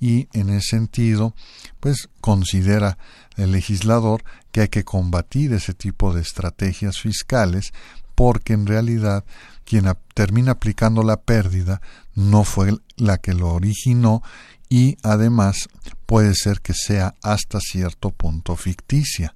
[0.00, 1.34] Y en ese sentido,
[1.80, 2.98] pues considera
[3.36, 7.72] el legislador que hay que combatir ese tipo de estrategias fiscales
[8.14, 9.24] porque en realidad
[9.64, 11.80] quien termina aplicando la pérdida
[12.14, 14.22] no fue la que lo originó
[14.68, 15.68] y además
[16.06, 19.34] puede ser que sea hasta cierto punto ficticia.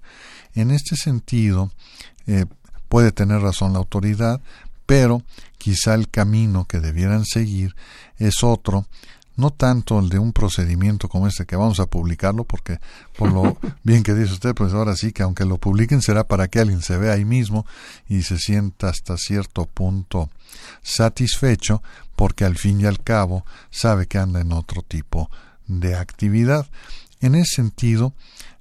[0.56, 1.70] En este sentido,
[2.26, 2.46] eh,
[2.88, 4.40] puede tener razón la autoridad,
[4.86, 5.22] pero
[5.58, 7.76] quizá el camino que debieran seguir
[8.18, 8.86] es otro,
[9.36, 12.78] no tanto el de un procedimiento como este que vamos a publicarlo, porque
[13.18, 16.48] por lo bien que dice usted, pues ahora sí que aunque lo publiquen será para
[16.48, 17.66] que alguien se vea ahí mismo
[18.08, 20.30] y se sienta hasta cierto punto
[20.82, 21.82] satisfecho,
[22.16, 25.30] porque al fin y al cabo sabe que anda en otro tipo
[25.66, 26.66] de actividad.
[27.20, 28.14] En ese sentido,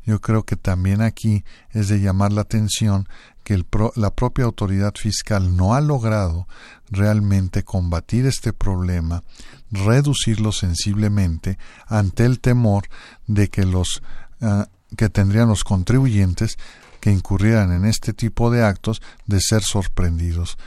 [0.06, 3.08] yo creo que también aquí es de llamar la atención
[3.44, 3.64] que
[3.96, 6.48] la propia autoridad fiscal no ha logrado
[6.90, 9.24] realmente combatir este problema,
[9.72, 12.86] reducirlo sensiblemente ante el temor
[13.28, 14.02] de que los
[14.42, 16.58] ah, que tendrían los contribuyentes
[17.00, 20.58] que incurrieran en este tipo de actos de ser sorprendidos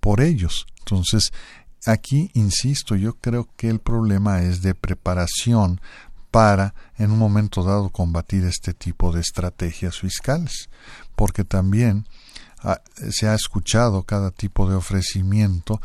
[0.00, 0.66] por ellos.
[0.80, 1.32] Entonces,
[1.86, 5.80] aquí, insisto, yo creo que el problema es de preparación
[6.36, 10.68] para, en un momento dado, combatir este tipo de estrategias fiscales,
[11.14, 12.06] porque también
[12.62, 15.80] ah, se ha escuchado cada tipo de ofrecimiento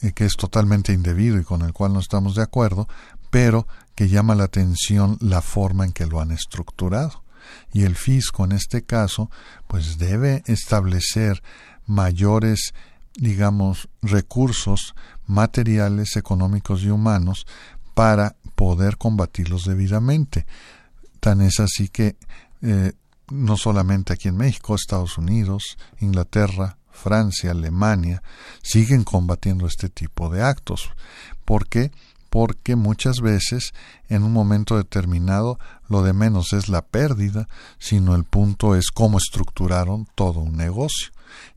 [0.00, 2.86] eh, que es totalmente indebido y con el cual no estamos de acuerdo,
[3.30, 7.24] pero que llama la atención la forma en que lo han estructurado.
[7.72, 9.28] Y el fisco, en este caso,
[9.66, 11.42] pues debe establecer
[11.84, 12.72] mayores
[13.16, 14.94] digamos, recursos
[15.26, 17.46] materiales, económicos y humanos
[17.94, 20.46] para poder combatirlos debidamente.
[21.20, 22.16] Tan es así que
[22.62, 22.92] eh,
[23.30, 28.22] no solamente aquí en México, Estados Unidos, Inglaterra, Francia, Alemania,
[28.62, 30.90] siguen combatiendo este tipo de actos.
[31.44, 31.90] ¿Por qué?
[32.30, 33.74] Porque muchas veces
[34.08, 39.18] en un momento determinado lo de menos es la pérdida, sino el punto es cómo
[39.18, 41.08] estructuraron todo un negocio.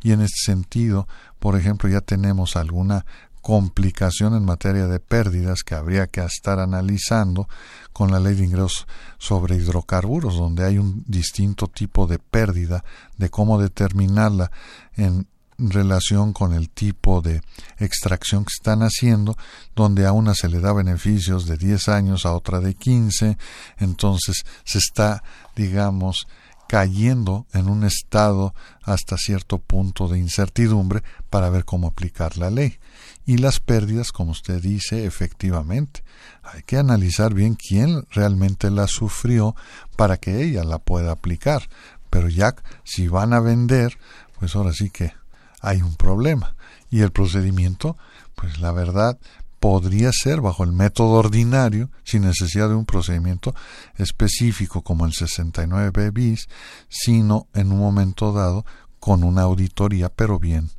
[0.01, 1.07] Y en este sentido,
[1.39, 3.05] por ejemplo, ya tenemos alguna
[3.47, 7.47] complicación en materia de pérdidas que habría que estar analizando
[7.93, 8.85] con la ley de ingresos
[9.19, 12.83] sobre hidrocarburos, donde hay un distinto tipo de pérdida,
[13.17, 14.51] de cómo determinarla
[14.97, 17.41] en relación con el tipo de
[17.77, 19.37] extracción que están haciendo,
[19.77, 23.37] donde a una se le da beneficios de 10 años, a otra de 15,
[23.77, 25.23] entonces se está,
[25.55, 26.27] digamos,
[26.67, 28.53] cayendo en un estado
[28.83, 32.77] hasta cierto punto de incertidumbre para ver cómo aplicar la ley.
[33.25, 36.03] Y las pérdidas, como usted dice, efectivamente,
[36.43, 39.55] hay que analizar bien quién realmente la sufrió
[39.95, 41.69] para que ella la pueda aplicar.
[42.09, 43.97] Pero ya si van a vender,
[44.39, 45.13] pues ahora sí que
[45.61, 46.55] hay un problema.
[46.89, 47.97] Y el procedimiento,
[48.35, 49.17] pues la verdad,
[49.59, 53.53] podría ser bajo el método ordinario, sin necesidad de un procedimiento
[53.97, 56.47] específico como el 69 bis,
[56.89, 58.65] sino en un momento dado
[58.99, 60.69] con una auditoría, pero bien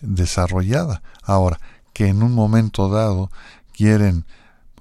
[0.00, 1.02] desarrollada.
[1.22, 1.60] Ahora,
[1.92, 3.30] que en un momento dado
[3.72, 4.24] quieren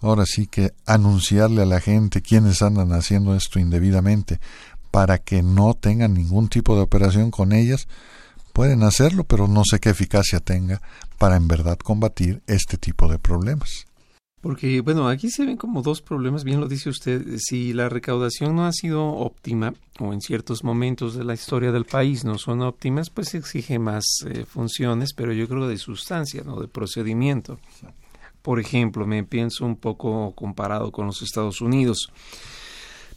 [0.01, 4.39] ahora sí que anunciarle a la gente quienes andan haciendo esto indebidamente
[4.89, 7.87] para que no tengan ningún tipo de operación con ellas,
[8.51, 10.81] pueden hacerlo, pero no sé qué eficacia tenga
[11.17, 13.85] para en verdad combatir este tipo de problemas.
[14.41, 18.55] Porque, bueno, aquí se ven como dos problemas, bien lo dice usted, si la recaudación
[18.55, 22.63] no ha sido óptima o en ciertos momentos de la historia del país no son
[22.63, 27.59] óptimas, pues exige más eh, funciones, pero yo creo de sustancia, no de procedimiento.
[28.41, 32.11] Por ejemplo, me pienso un poco comparado con los Estados Unidos.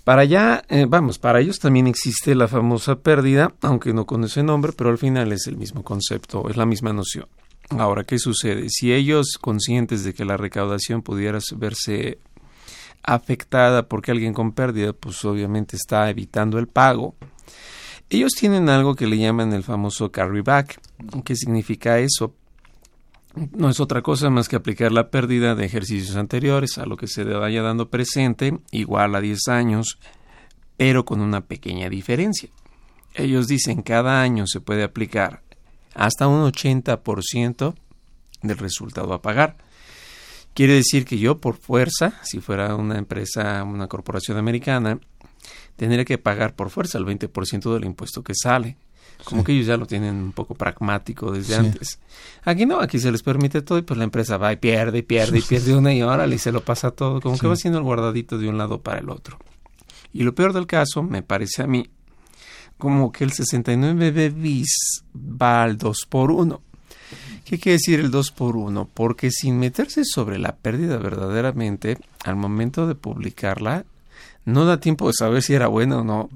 [0.04, 4.42] Para allá, eh, vamos, para ellos también existe la famosa pérdida, aunque no con ese
[4.42, 7.26] nombre, pero al final es el mismo concepto, es la misma noción.
[7.70, 8.68] Ahora, ¿qué sucede?
[8.68, 12.18] Si ellos, conscientes de que la recaudación pudiera verse
[13.02, 17.14] afectada porque alguien con pérdida, pues obviamente está evitando el pago,
[18.10, 20.80] ellos tienen algo que le llaman el famoso carryback.
[21.24, 22.34] ¿Qué significa eso?
[23.34, 27.08] No es otra cosa más que aplicar la pérdida de ejercicios anteriores a lo que
[27.08, 29.98] se vaya dando presente, igual a 10 años,
[30.76, 32.48] pero con una pequeña diferencia.
[33.14, 35.42] Ellos dicen cada año se puede aplicar
[35.94, 37.74] hasta un 80%
[38.42, 39.56] del resultado a pagar.
[40.54, 45.00] Quiere decir que yo por fuerza, si fuera una empresa, una corporación americana,
[45.76, 48.76] tendría que pagar por fuerza el 20% del impuesto que sale.
[49.24, 51.98] Como que ellos ya lo tienen un poco pragmático desde antes.
[52.44, 55.02] Aquí no, aquí se les permite todo y pues la empresa va y pierde y
[55.02, 57.20] pierde y pierde una y órale y se lo pasa todo.
[57.20, 59.38] Como que va haciendo el guardadito de un lado para el otro.
[60.12, 61.88] Y lo peor del caso, me parece a mí,
[62.78, 66.60] como que el 69 bis va al 2 por 1.
[67.44, 68.88] ¿Qué quiere decir el 2 por 1?
[68.94, 73.84] Porque sin meterse sobre la pérdida verdaderamente, al momento de publicarla,
[74.44, 76.30] no da tiempo de saber si era buena o no.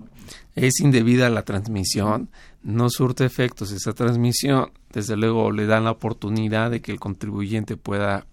[0.55, 2.29] Es indebida la transmisión,
[2.63, 4.71] no surte efectos esa transmisión.
[4.93, 8.27] Desde luego le dan la oportunidad de que el contribuyente pueda,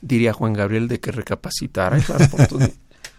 [0.00, 2.72] diría Juan Gabriel, de que recapacitara esa oportunidad.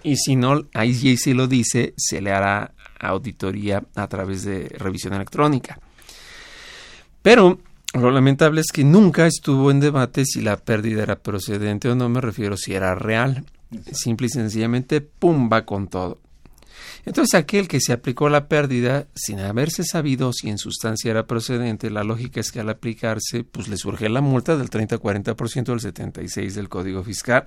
[0.03, 5.13] y si no, ahí sí lo dice, se le hará auditoría a través de revisión
[5.13, 5.79] electrónica.
[7.21, 7.59] Pero
[7.93, 12.09] lo lamentable es que nunca estuvo en debate si la pérdida era procedente o no,
[12.09, 13.45] me refiero si era real.
[13.91, 16.19] Simple y sencillamente, pum, va con todo.
[17.05, 21.91] Entonces aquel que se aplicó la pérdida sin haberse sabido si en sustancia era procedente,
[21.91, 26.55] la lógica es que al aplicarse, pues le surge la multa del 30-40% del 76
[26.55, 27.45] del Código Fiscal,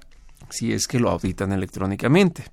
[0.48, 2.44] si es que lo auditan electrónicamente.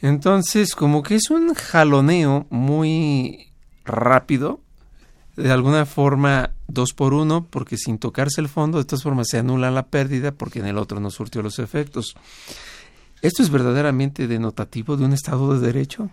[0.00, 3.48] Entonces, como que es un jaloneo muy
[3.84, 4.60] rápido,
[5.36, 9.38] de alguna forma dos por uno, porque sin tocarse el fondo, de todas formas se
[9.38, 12.14] anula la pérdida porque en el otro no surtió los efectos.
[13.22, 16.10] ¿Esto es verdaderamente denotativo de un Estado de Derecho?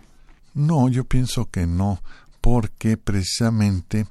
[0.54, 2.00] No, yo pienso que no,
[2.40, 4.06] porque precisamente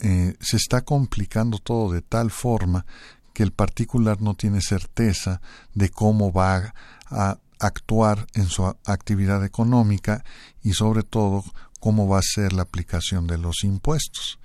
[0.00, 2.84] eh, se está complicando todo de tal forma
[3.32, 5.40] que el particular no tiene certeza
[5.74, 6.74] de cómo va
[7.06, 10.22] a actuar en su actividad económica
[10.62, 11.42] y sobre todo
[11.78, 14.38] cómo va a ser la aplicación de los impuestos,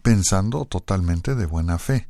[0.00, 2.08] pensando totalmente de buena fe,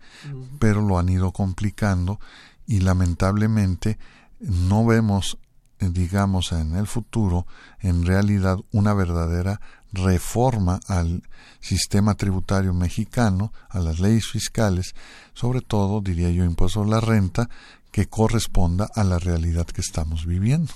[0.61, 2.21] pero lo han ido complicando
[2.67, 3.99] y lamentablemente
[4.43, 5.39] no vemos,
[5.79, 7.47] eh, digamos, en el futuro,
[7.81, 9.61] en realidad, una verdadera
[9.93, 11.23] reforma al
[11.61, 14.95] sistema tributario mexicano, a las leyes fiscales,
[15.35, 17.49] sobre todo, diría yo, impuesto a la renta,
[17.91, 20.73] que corresponda a la realidad que estamos viviendo.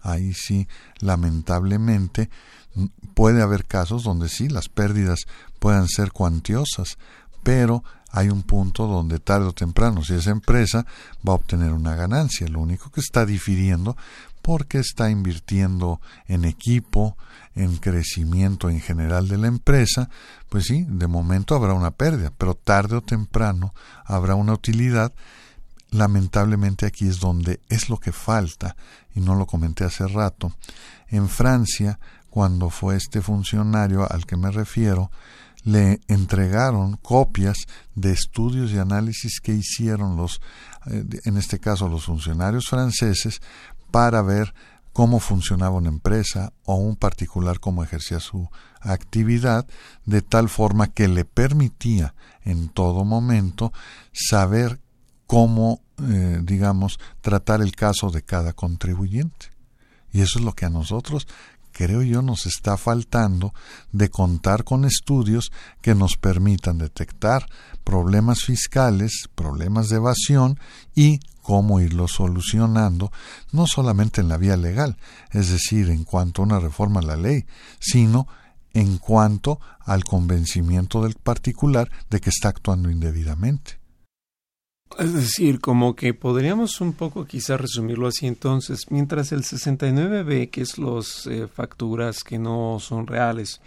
[0.00, 0.66] Ahí sí,
[0.98, 2.30] lamentablemente,
[3.14, 5.26] puede haber casos donde sí, las pérdidas
[5.58, 6.98] puedan ser cuantiosas,
[7.42, 7.84] pero
[8.16, 10.86] hay un punto donde tarde o temprano, si esa empresa
[11.28, 13.96] va a obtener una ganancia, lo único que está difiriendo
[14.40, 17.16] porque está invirtiendo en equipo,
[17.56, 20.10] en crecimiento en general de la empresa,
[20.48, 25.12] pues sí, de momento habrá una pérdida, pero tarde o temprano habrá una utilidad.
[25.90, 28.76] Lamentablemente aquí es donde es lo que falta,
[29.12, 30.54] y no lo comenté hace rato.
[31.08, 31.98] En Francia,
[32.30, 35.10] cuando fue este funcionario al que me refiero,
[35.64, 37.56] le entregaron copias
[37.94, 40.40] de estudios y análisis que hicieron los,
[40.86, 43.40] eh, en este caso los funcionarios franceses,
[43.90, 44.54] para ver
[44.92, 48.48] cómo funcionaba una empresa o un particular cómo ejercía su
[48.80, 49.66] actividad,
[50.04, 53.72] de tal forma que le permitía en todo momento
[54.12, 54.80] saber
[55.26, 59.46] cómo, eh, digamos, tratar el caso de cada contribuyente.
[60.12, 61.26] Y eso es lo que a nosotros
[61.74, 63.52] creo yo nos está faltando
[63.92, 65.52] de contar con estudios
[65.82, 67.46] que nos permitan detectar
[67.82, 70.58] problemas fiscales, problemas de evasión
[70.94, 73.12] y cómo irlos solucionando,
[73.52, 74.96] no solamente en la vía legal,
[75.30, 77.44] es decir, en cuanto a una reforma a la ley,
[77.80, 78.26] sino
[78.72, 83.83] en cuanto al convencimiento del particular de que está actuando indebidamente.
[84.98, 90.62] Es decir, como que podríamos un poco quizás resumirlo así entonces, mientras el 69B, que
[90.62, 93.60] es los eh, facturas que no son reales,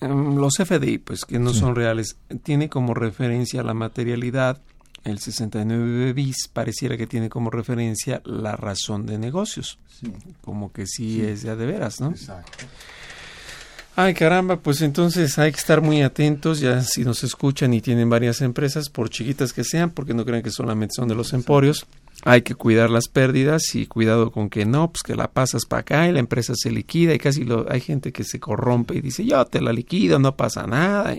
[0.00, 4.60] em, los FDI, pues que no son reales, tiene como referencia la materialidad,
[5.04, 9.78] el 69 bis pareciera que tiene como referencia la razón de negocios,
[10.40, 12.10] como que sí, es ya de veras, ¿no?
[12.10, 12.64] Exacto.
[13.96, 18.10] Ay, caramba, pues entonces hay que estar muy atentos, ya si nos escuchan y tienen
[18.10, 21.86] varias empresas, por chiquitas que sean, porque no crean que solamente son de los emporios,
[22.24, 25.80] hay que cuidar las pérdidas y cuidado con que no, pues que la pasas para
[25.80, 29.00] acá y la empresa se liquida y casi lo, hay gente que se corrompe y
[29.00, 31.14] dice, yo te la liquido, no pasa nada.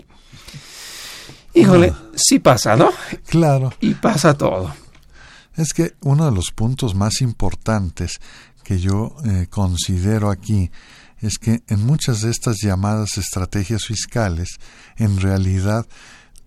[1.53, 2.89] Híjole, sí pasa, ¿no?
[3.27, 3.71] Claro.
[3.79, 4.73] Y pasa todo.
[5.55, 8.19] Es que uno de los puntos más importantes
[8.65, 10.69] que yo eh, considero aquí
[11.25, 14.57] es que en muchas de estas llamadas estrategias fiscales,
[14.97, 15.87] en realidad,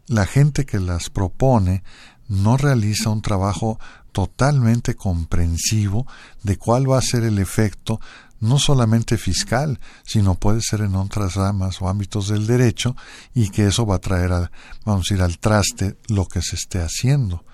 [0.07, 1.83] la gente que las propone
[2.29, 3.79] no realiza un trabajo
[4.13, 6.07] totalmente comprensivo
[6.43, 8.01] de cuál va a ser el efecto
[8.41, 12.97] no solamente fiscal, sino puede ser en otras ramas o ámbitos del derecho
[13.35, 14.51] y que eso va a traer, a,
[14.85, 17.45] vamos a ir al traste lo que se esté haciendo.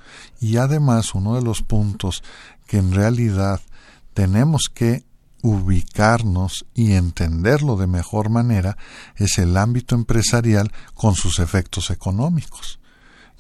[0.41, 2.23] Y además uno de los puntos
[2.67, 3.61] que en realidad
[4.13, 5.05] tenemos que
[5.45, 8.79] ubicarnos y entenderlo de mejor manera
[9.15, 12.81] es el ámbito empresarial con sus efectos económicos,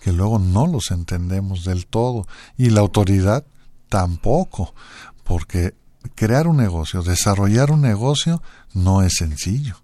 [0.02, 2.26] que luego no los entendemos del todo
[2.58, 3.46] y la autoridad
[3.88, 4.74] tampoco,
[5.22, 5.76] porque
[6.14, 8.42] crear un negocio, desarrollar un negocio
[8.74, 9.76] no es sencillo.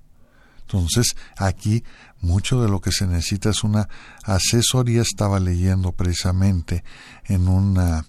[0.61, 1.85] Entonces, aquí
[2.21, 3.89] mucho de lo que se necesita es una
[4.25, 5.01] asesoría.
[5.01, 6.85] Estaba leyendo precisamente
[7.25, 8.05] en, una,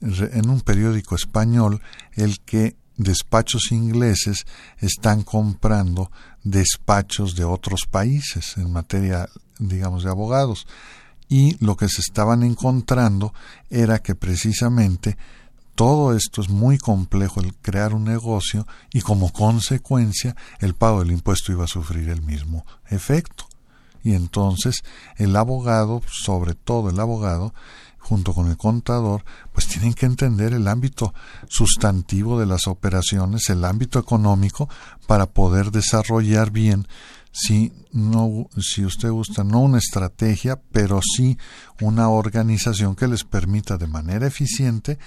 [0.00, 1.82] en un periódico español
[2.14, 4.46] el que despachos ingleses
[4.78, 6.10] están comprando
[6.44, 9.28] despachos de otros países en materia,
[9.58, 10.66] digamos, de abogados.
[11.28, 13.32] Y lo que se estaban encontrando
[13.70, 15.16] era que precisamente
[15.74, 21.12] todo esto es muy complejo el crear un negocio y como consecuencia el pago del
[21.12, 23.46] impuesto iba a sufrir el mismo efecto.
[24.02, 24.82] Y entonces
[25.16, 27.54] el abogado, sobre todo el abogado,
[28.00, 31.14] junto con el contador, pues tienen que entender el ámbito
[31.48, 34.68] sustantivo de las operaciones, el ámbito económico,
[35.06, 36.88] para poder desarrollar bien,
[37.32, 41.38] si, no, si usted gusta, no una estrategia, pero sí
[41.80, 44.98] una organización que les permita de manera eficiente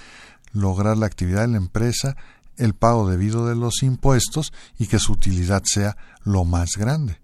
[0.52, 2.16] lograr la actividad de la empresa
[2.56, 7.20] el pago debido de los impuestos y que su utilidad sea lo más grande.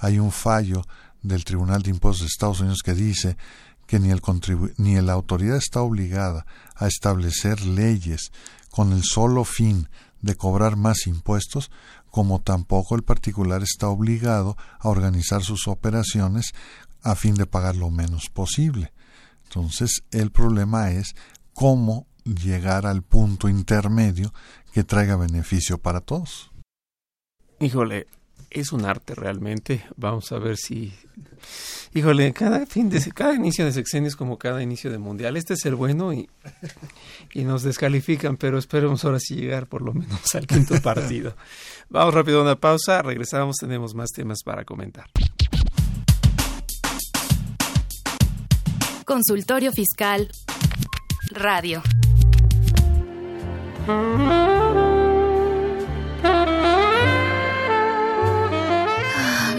[0.00, 0.82] Hay un fallo
[1.22, 3.36] del Tribunal de Impuestos de Estados Unidos que dice
[3.86, 4.20] que ni, el
[4.78, 8.32] ni la autoridad está obligada a establecer leyes
[8.70, 9.88] con el solo fin
[10.20, 11.70] de cobrar más impuestos,
[12.10, 16.52] como tampoco el particular está obligado a organizar sus operaciones
[17.02, 18.92] a fin de pagar lo menos posible.
[19.44, 21.14] Entonces, el problema es
[21.52, 24.32] cómo llegar al punto intermedio
[24.72, 26.50] que traiga beneficio para todos.
[27.60, 28.06] Híjole,
[28.54, 29.84] es un arte realmente.
[29.96, 30.92] Vamos a ver si.
[31.94, 35.36] Híjole, cada fin de cada inicio de sexenio es como cada inicio de mundial.
[35.36, 36.28] Este es el bueno y,
[37.32, 41.36] y nos descalifican, pero esperemos ahora sí llegar por lo menos al quinto partido.
[41.90, 45.06] Vamos rápido a una pausa, regresamos, tenemos más temas para comentar.
[49.04, 50.30] Consultorio Fiscal
[51.32, 51.82] Radio.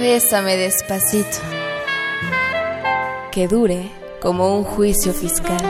[0.04, 1.38] Bésame despacito.
[3.32, 3.89] Que dure
[4.22, 5.62] como un juicio fiscal.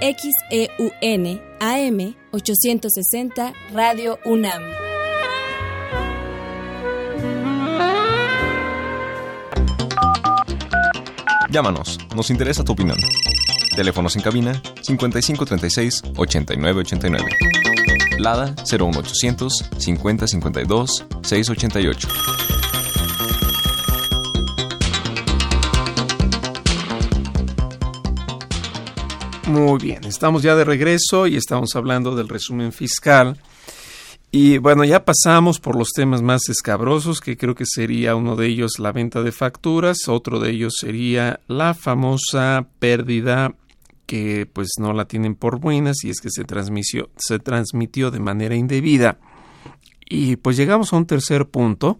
[0.00, 4.62] XEUN AM 860 Radio UNAM.
[11.50, 12.98] Llámanos, nos interesa tu opinión.
[13.74, 17.65] Teléfonos en cabina 5536 8989.
[18.18, 22.08] Lada 01800 5052 688.
[29.46, 33.38] Muy bien, estamos ya de regreso y estamos hablando del resumen fiscal.
[34.32, 38.48] Y bueno, ya pasamos por los temas más escabrosos, que creo que sería uno de
[38.48, 43.54] ellos la venta de facturas, otro de ellos sería la famosa pérdida
[44.06, 48.20] que pues no la tienen por buenas y es que se transmitió, se transmitió de
[48.20, 49.18] manera indebida.
[50.08, 51.98] Y pues llegamos a un tercer punto,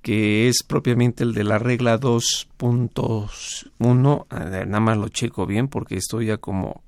[0.00, 4.26] que es propiamente el de la regla 2.1,
[4.66, 6.82] nada más lo checo bien porque estoy ya como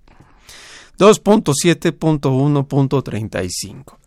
[0.98, 3.98] 2.7.1.35.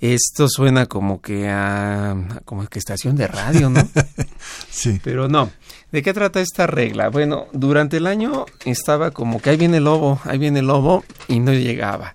[0.00, 3.88] Esto suena como que a como que estación de radio, ¿no?
[4.70, 5.00] sí.
[5.02, 5.50] Pero no.
[5.90, 7.08] ¿De qué trata esta regla?
[7.08, 11.04] Bueno, durante el año estaba como que ahí viene el lobo, ahí viene el lobo
[11.26, 12.14] y no llegaba.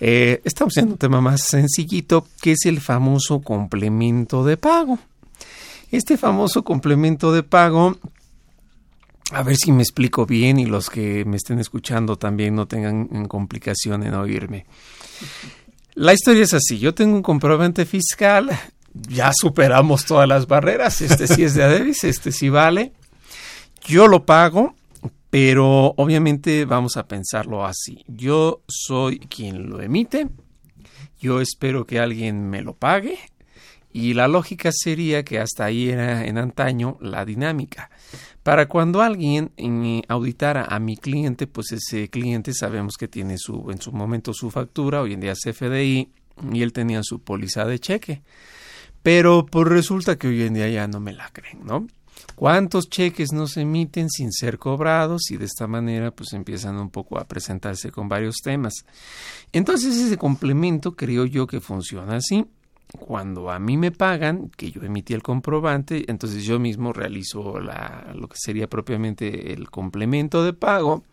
[0.00, 4.98] Eh, estamos en un tema más sencillito, que es el famoso complemento de pago.
[5.90, 7.96] Este famoso complemento de pago,
[9.32, 13.26] a ver si me explico bien y los que me estén escuchando también no tengan
[13.28, 14.66] complicación en oírme.
[15.94, 18.50] La historia es así, yo tengo un comprobante fiscal,
[18.94, 22.92] ya superamos todas las barreras, este sí es de Adebis, este sí vale,
[23.82, 24.74] yo lo pago,
[25.30, 30.28] pero obviamente vamos a pensarlo así, yo soy quien lo emite,
[31.18, 33.18] yo espero que alguien me lo pague,
[33.92, 37.90] y la lógica sería que hasta ahí era en antaño la dinámica.
[38.42, 43.70] Para cuando alguien eh, auditara a mi cliente, pues ese cliente sabemos que tiene su,
[43.70, 46.10] en su momento su factura, hoy en día es CFDI,
[46.52, 48.22] y él tenía su póliza de cheque.
[49.02, 51.86] Pero pues resulta que hoy en día ya no me la creen, ¿no?
[52.34, 55.30] ¿Cuántos cheques no se emiten sin ser cobrados?
[55.30, 58.74] Y de esta manera pues empiezan un poco a presentarse con varios temas.
[59.52, 62.46] Entonces ese complemento creo yo que funciona así
[62.98, 68.28] cuando a mí me pagan, que yo emití el comprobante, entonces yo mismo realizo lo
[68.28, 71.04] que sería propiamente el complemento de pago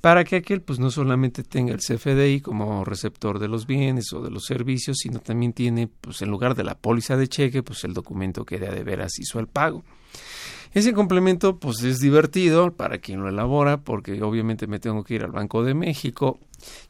[0.00, 4.22] para que aquel pues no solamente tenga el CFDI como receptor de los bienes o
[4.22, 7.82] de los servicios, sino también tiene pues en lugar de la póliza de cheque pues
[7.84, 9.82] el documento que de veras hizo el pago.
[10.72, 15.24] Ese complemento pues es divertido para quien lo elabora porque obviamente me tengo que ir
[15.24, 16.38] al Banco de México,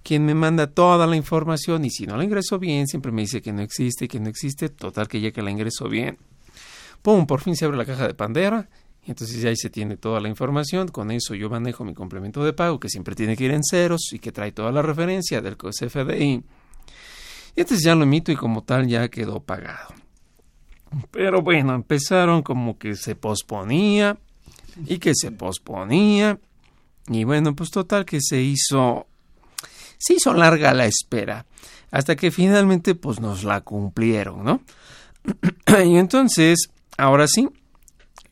[0.02, 3.42] quien me manda toda la información y si no la ingreso bien siempre me dice
[3.42, 6.18] que no existe, que no existe, total que ya que la ingreso bien.
[7.02, 7.26] ¡Pum!
[7.26, 8.68] Por fin se abre la caja de Pandera
[9.06, 12.44] y entonces ya ahí se tiene toda la información, con eso yo manejo mi complemento
[12.44, 15.40] de pago que siempre tiene que ir en ceros y que trae toda la referencia
[15.40, 16.42] del CFDI.
[17.56, 19.94] Y entonces ya lo emito y como tal ya quedó pagado.
[21.10, 24.18] Pero bueno, empezaron como que se posponía
[24.86, 26.38] y que se posponía.
[27.08, 29.06] Y bueno, pues total que se hizo,
[29.98, 31.46] se hizo larga la espera.
[31.90, 34.62] Hasta que finalmente pues nos la cumplieron, ¿no?
[35.84, 37.48] y entonces, ahora sí,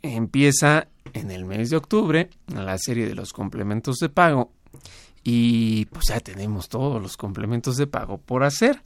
[0.02, 4.52] empieza en el mes de octubre la serie de los complementos de pago.
[5.24, 8.80] Y pues ya tenemos todos los complementos de pago por hacer.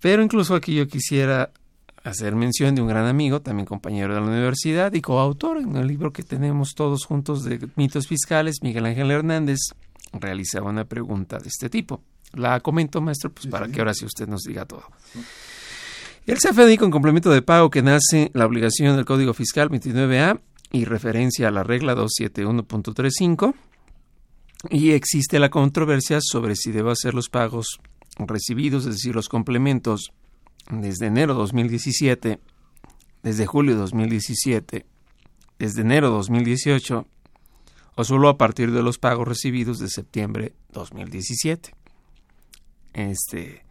[0.00, 1.50] Pero incluso aquí yo quisiera
[2.02, 5.86] hacer mención de un gran amigo, también compañero de la universidad y coautor en el
[5.86, 9.58] libro que tenemos todos juntos de mitos fiscales, Miguel Ángel Hernández,
[10.20, 12.02] realizaba una pregunta de este tipo.
[12.32, 14.84] La comento, maestro, pues para que ahora sí usted nos diga todo.
[16.26, 20.40] El CFDI con complemento de pago que nace la obligación del Código Fiscal 29A
[20.72, 23.54] y referencia a la regla 271.35
[24.70, 27.78] y existe la controversia sobre si debo hacer los pagos
[28.18, 30.12] recibidos, es decir, los complementos
[30.70, 32.40] desde enero 2017,
[33.22, 34.86] desde julio 2017,
[35.58, 37.06] desde enero 2018
[37.96, 41.74] o solo a partir de los pagos recibidos de septiembre 2017.
[42.94, 43.64] Este,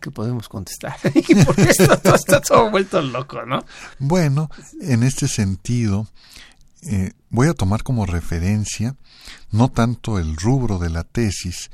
[0.00, 0.96] ¿qué podemos contestar?
[1.46, 3.64] Porque esto todo está todo vuelto loco, ¿no?
[3.98, 4.50] Bueno,
[4.80, 6.08] en este sentido,
[6.82, 8.96] eh, voy a tomar como referencia
[9.50, 11.70] no tanto el rubro de la tesis,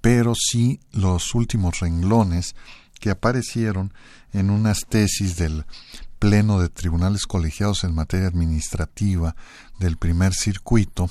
[0.00, 2.54] pero sí los últimos renglones
[3.00, 3.92] que aparecieron
[4.32, 5.64] en unas tesis del
[6.24, 9.36] Pleno de Tribunales Colegiados en materia administrativa
[9.78, 11.10] del primer circuito.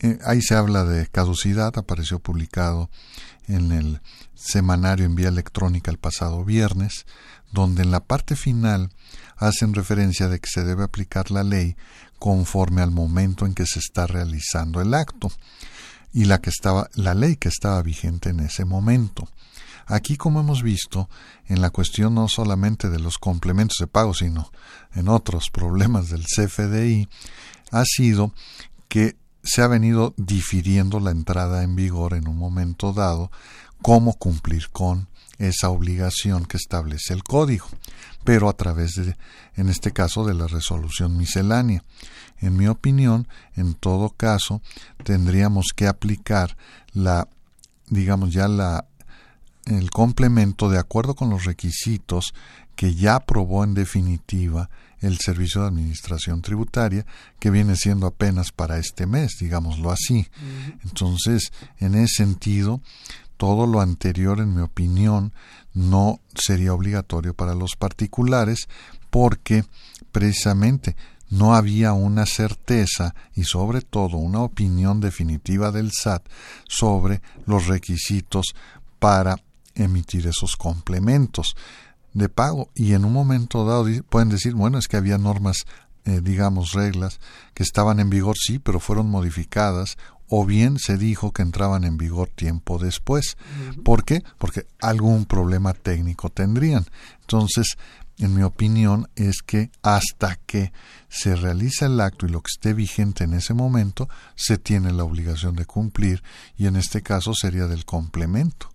[0.00, 2.90] Eh, ahí se habla de caducidad, apareció publicado
[3.48, 4.02] en el
[4.34, 7.06] semanario en vía electrónica el pasado viernes,
[7.52, 8.90] donde en la parte final
[9.38, 11.74] hacen referencia de que se debe aplicar la ley
[12.18, 15.32] conforme al momento en que se está realizando el acto
[16.12, 19.26] y la que estaba la ley que estaba vigente en ese momento.
[19.86, 21.08] Aquí, como hemos visto,
[21.46, 24.50] en la cuestión no solamente de los complementos de pago, sino
[24.94, 27.08] en otros problemas del CFDI,
[27.70, 28.34] ha sido
[28.88, 33.30] que se ha venido difiriendo la entrada en vigor en un momento dado,
[33.80, 35.08] cómo cumplir con
[35.38, 37.66] esa obligación que establece el código,
[38.24, 39.16] pero a través de,
[39.54, 41.84] en este caso, de la resolución miscelánea.
[42.38, 44.62] En mi opinión, en todo caso,
[45.04, 46.56] tendríamos que aplicar
[46.92, 47.28] la,
[47.88, 48.86] digamos ya la,
[49.66, 52.34] el complemento de acuerdo con los requisitos
[52.76, 57.04] que ya aprobó en definitiva el Servicio de Administración Tributaria,
[57.38, 60.26] que viene siendo apenas para este mes, digámoslo así.
[60.84, 62.80] Entonces, en ese sentido,
[63.36, 65.32] todo lo anterior, en mi opinión,
[65.74, 68.68] no sería obligatorio para los particulares
[69.10, 69.64] porque
[70.12, 70.96] precisamente
[71.28, 76.26] no había una certeza y sobre todo una opinión definitiva del SAT
[76.68, 78.54] sobre los requisitos
[78.98, 79.36] para
[79.76, 81.54] emitir esos complementos
[82.12, 85.66] de pago y en un momento dado pueden decir bueno es que había normas
[86.04, 87.20] eh, digamos reglas
[87.52, 89.96] que estaban en vigor sí pero fueron modificadas
[90.28, 93.36] o bien se dijo que entraban en vigor tiempo después.
[93.84, 94.24] ¿Por qué?
[94.38, 96.84] Porque algún problema técnico tendrían.
[97.20, 97.76] Entonces,
[98.18, 100.72] en mi opinión, es que hasta que
[101.08, 105.04] se realiza el acto y lo que esté vigente en ese momento, se tiene la
[105.04, 106.22] obligación de cumplir
[106.56, 108.70] y en este caso sería del complemento.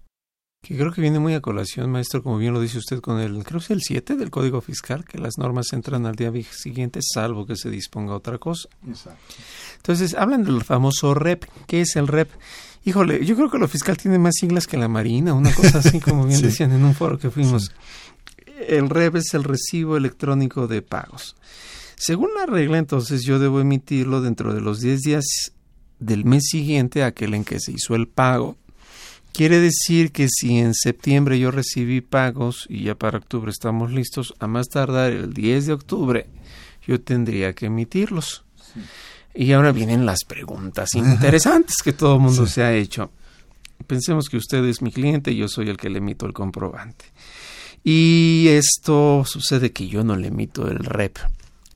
[0.61, 3.43] Que creo que viene muy a colación, maestro, como bien lo dice usted, con el,
[3.43, 6.99] creo que es el 7 del Código Fiscal, que las normas entran al día siguiente,
[7.01, 8.69] salvo que se disponga otra cosa.
[8.87, 9.19] Exacto.
[9.77, 11.45] Entonces, hablan del famoso REP.
[11.65, 12.29] ¿Qué es el REP?
[12.85, 15.99] Híjole, yo creo que lo fiscal tiene más siglas que la Marina, una cosa así,
[15.99, 17.71] como bien decían en un foro que fuimos.
[18.67, 21.35] El REP es el recibo electrónico de pagos.
[21.95, 25.25] Según la regla, entonces yo debo emitirlo dentro de los 10 días
[25.99, 28.57] del mes siguiente a aquel en que se hizo el pago.
[29.33, 34.33] Quiere decir que si en septiembre yo recibí pagos y ya para octubre estamos listos,
[34.39, 36.27] a más tardar el 10 de octubre
[36.85, 38.43] yo tendría que emitirlos.
[39.33, 43.11] Y ahora vienen las preguntas interesantes que todo el mundo se ha hecho.
[43.87, 47.05] Pensemos que usted es mi cliente y yo soy el que le emito el comprobante.
[47.83, 51.17] Y esto sucede que yo no le emito el REP.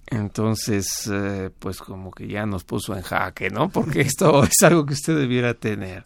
[0.07, 3.69] Entonces, eh, pues como que ya nos puso en jaque, ¿no?
[3.69, 6.05] Porque esto es algo que usted debiera tener.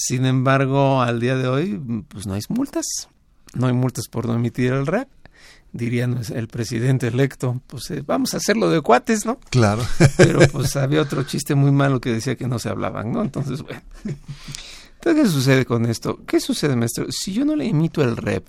[0.00, 2.86] Sin embargo, al día de hoy, pues no hay multas.
[3.54, 5.08] No hay multas por no emitir el REP.
[5.72, 9.40] Dirían el presidente electo, pues eh, vamos a hacerlo de cuates, ¿no?
[9.50, 9.82] Claro.
[10.16, 13.22] Pero pues había otro chiste muy malo que decía que no se hablaban, ¿no?
[13.22, 13.82] Entonces, bueno.
[14.94, 16.20] Entonces, ¿qué sucede con esto?
[16.26, 17.06] ¿Qué sucede, maestro?
[17.10, 18.46] Si yo no le emito el REP,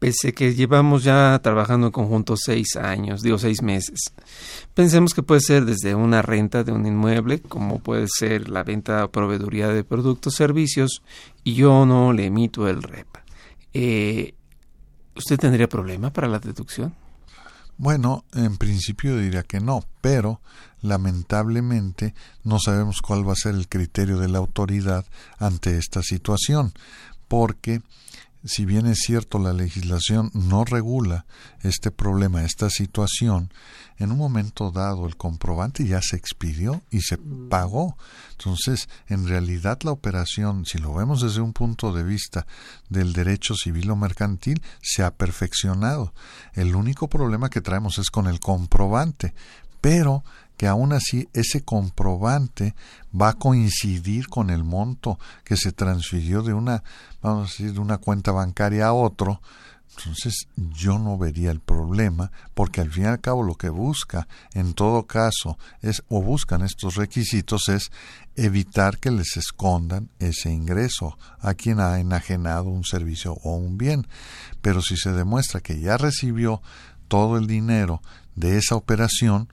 [0.00, 4.12] pese que llevamos ya trabajando en conjunto seis años, digo seis meses.
[4.74, 9.04] Pensemos que puede ser desde una renta de un inmueble, como puede ser la venta
[9.04, 11.02] o proveeduría de productos, servicios,
[11.44, 13.06] y yo no le emito el REP.
[13.74, 14.34] Eh,
[15.14, 16.94] ¿Usted tendría problema para la deducción?
[17.76, 20.40] Bueno, en principio diría que no, pero
[20.80, 25.04] lamentablemente no sabemos cuál va a ser el criterio de la autoridad
[25.38, 26.72] ante esta situación,
[27.28, 27.82] porque
[28.44, 31.26] si bien es cierto la legislación no regula
[31.62, 33.52] este problema, esta situación,
[33.98, 37.98] en un momento dado el comprobante ya se expidió y se pagó.
[38.30, 42.46] Entonces, en realidad la operación, si lo vemos desde un punto de vista
[42.88, 46.14] del derecho civil o mercantil, se ha perfeccionado.
[46.54, 49.34] El único problema que traemos es con el comprobante,
[49.82, 50.24] pero
[50.60, 52.74] que aún así ese comprobante
[53.18, 56.84] va a coincidir con el monto que se transfirió de una,
[57.22, 59.40] vamos a decir, de una cuenta bancaria a otro,
[59.96, 64.28] entonces yo no vería el problema, porque al fin y al cabo lo que busca,
[64.52, 67.90] en todo caso, es o buscan estos requisitos es
[68.36, 74.06] evitar que les escondan ese ingreso a quien ha enajenado un servicio o un bien.
[74.60, 76.60] Pero si se demuestra que ya recibió
[77.08, 78.02] todo el dinero
[78.34, 79.48] de esa operación,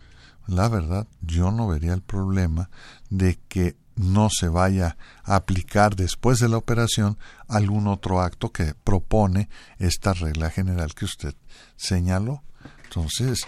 [0.48, 2.70] la verdad yo no vería el problema
[3.10, 7.18] de que no se vaya a aplicar después de la operación
[7.48, 11.36] algún otro acto que propone esta regla general que usted
[11.76, 12.44] señaló.
[12.84, 13.40] Entonces,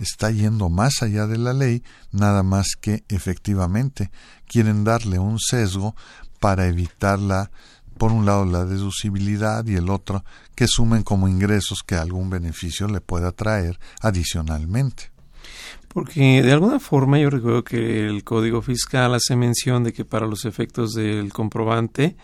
[0.00, 4.10] está yendo más allá de la ley, nada más que efectivamente
[4.46, 5.94] quieren darle un sesgo
[6.40, 7.50] para evitar la,
[7.98, 12.88] por un lado la deducibilidad y el otro que sumen como ingresos que algún beneficio
[12.88, 15.10] le pueda traer adicionalmente.
[15.98, 20.28] Porque de alguna forma yo recuerdo que el Código Fiscal hace mención de que para
[20.28, 22.14] los efectos del comprobante,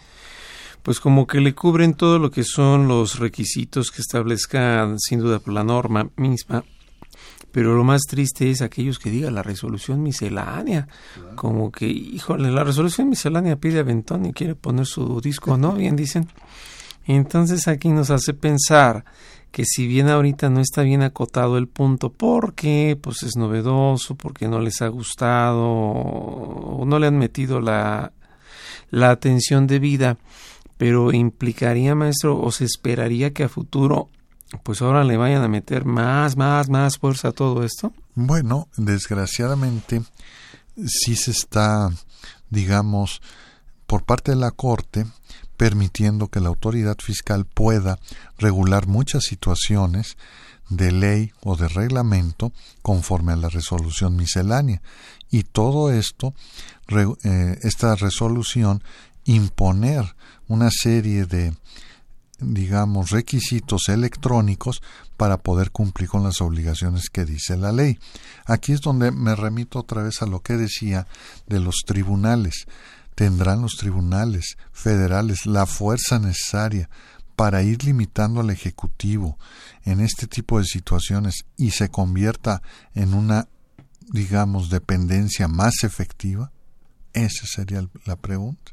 [0.85, 5.41] pues como que le cubren todo lo que son los requisitos que establezcan sin duda
[5.41, 6.63] por la norma misma.
[7.51, 10.87] Pero lo más triste es aquellos que digan la resolución miscelánea.
[11.35, 15.73] Como que, híjole, la resolución miscelánea pide Aventón y quiere poner su disco, ¿no?
[15.73, 16.29] Bien dicen.
[17.07, 19.05] Entonces aquí nos hace pensar
[19.55, 24.49] que si bien ahorita no está bien acotado el punto porque pues es novedoso, porque
[24.49, 28.11] no les ha gustado o no le han metido la,
[28.91, 30.19] la atención debida,
[30.77, 34.09] pero implicaría, maestro, o se esperaría que a futuro
[34.65, 37.93] pues ahora le vayan a meter más, más, más fuerza a todo esto?
[38.17, 40.03] Bueno, desgraciadamente
[40.85, 41.93] sí se está,
[42.51, 43.23] digamos,
[43.87, 45.07] por parte de la Corte
[45.57, 47.99] permitiendo que la autoridad fiscal pueda
[48.39, 50.17] regular muchas situaciones
[50.69, 52.53] de ley o de reglamento
[52.83, 54.83] conforme a la resolución miscelánea.
[55.31, 56.35] Y todo esto,
[56.89, 58.83] eh, esta resolución,
[59.25, 60.15] imponer
[60.49, 61.55] una serie de,
[62.39, 64.83] digamos, requisitos electrónicos
[65.17, 67.99] para poder cumplir con las obligaciones que dice la ley.
[68.47, 71.07] Aquí es donde me remito otra vez a lo que decía
[71.47, 72.67] de los tribunales
[73.15, 76.89] tendrán los tribunales federales la fuerza necesaria
[77.37, 79.39] para ir limitando al Ejecutivo
[79.85, 82.63] en este tipo de situaciones y se convierta
[82.95, 83.49] en una,
[84.13, 86.53] digamos, dependencia más efectiva?
[87.13, 88.73] Esa sería la pregunta.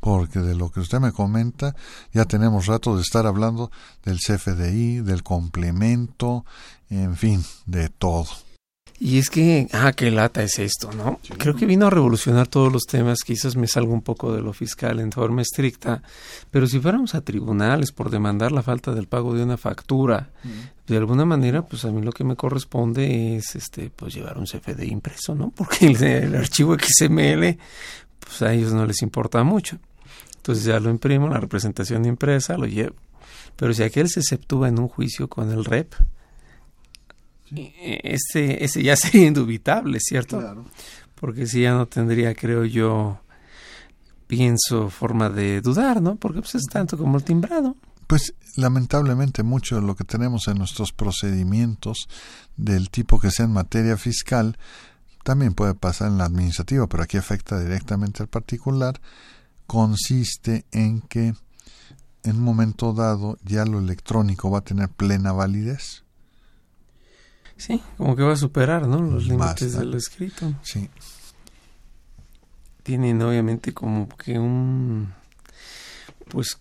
[0.00, 1.74] Porque de lo que usted me comenta,
[2.12, 3.72] ya tenemos rato de estar hablando
[4.04, 6.44] del CFDI, del complemento,
[6.88, 8.28] en fin, de todo.
[9.00, 11.20] Y es que, ah, qué lata es esto, ¿no?
[11.38, 14.52] Creo que vino a revolucionar todos los temas, quizás me salgo un poco de lo
[14.52, 16.02] fiscal en forma estricta,
[16.50, 20.30] pero si fuéramos a tribunales por demandar la falta del pago de una factura,
[20.88, 24.46] de alguna manera, pues a mí lo que me corresponde es, este, pues llevar un
[24.46, 25.50] CFD impreso, ¿no?
[25.56, 27.56] Porque el, el archivo XML,
[28.18, 29.78] pues a ellos no les importa mucho.
[30.38, 32.96] Entonces ya lo imprimo, la representación impresa, lo llevo.
[33.54, 35.94] Pero si aquel se exceptúa en un juicio con el REP,
[37.54, 40.38] este, ese ya sería indubitable, ¿cierto?
[40.38, 40.64] Claro.
[41.14, 43.20] Porque si ya no tendría, creo yo,
[44.26, 46.16] pienso, forma de dudar, ¿no?
[46.16, 47.76] Porque pues es tanto como el timbrado.
[48.06, 52.08] Pues lamentablemente mucho de lo que tenemos en nuestros procedimientos
[52.56, 54.56] del tipo que sea en materia fiscal
[55.28, 58.98] también puede pasar en la administrativa, pero aquí afecta directamente al particular,
[59.66, 61.34] consiste en que
[62.24, 66.02] en un momento dado ya lo electrónico va a tener plena validez.
[67.58, 69.02] Sí, como que va a superar, ¿no?
[69.02, 70.54] Los límites de lo escrito.
[70.62, 70.88] Sí.
[72.82, 75.12] Tienen obviamente como que un
[76.28, 76.58] pues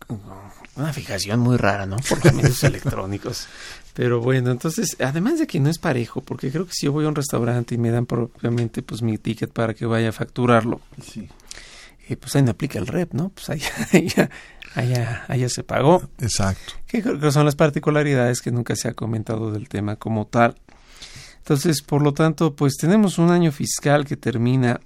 [0.76, 1.98] una fijación muy rara, ¿no?
[1.98, 3.48] Por los medios electrónicos.
[3.94, 7.06] Pero bueno, entonces, además de que no es parejo, porque creo que si yo voy
[7.06, 10.82] a un restaurante y me dan propiamente pues mi ticket para que vaya a facturarlo,
[11.02, 11.28] sí.
[12.08, 13.30] Eh, pues ahí no aplica el rep, ¿no?
[13.30, 13.70] Pues allá,
[14.76, 16.10] allá, allá, se pagó.
[16.20, 16.74] Exacto.
[16.86, 20.56] Que creo que son las particularidades que nunca se ha comentado del tema como tal.
[21.48, 24.82] Entonces, por lo tanto, pues tenemos un año fiscal que termina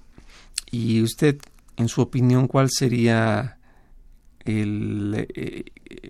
[0.70, 1.40] y usted,
[1.76, 3.58] en su opinión, ¿cuál sería
[4.44, 5.64] el, eh,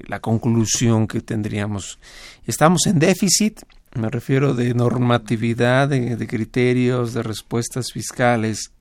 [0.06, 1.98] la conclusión que tendríamos?
[2.44, 3.62] Estamos en déficit,
[3.94, 8.72] me refiero de normatividad, de, de criterios, de respuestas fiscales,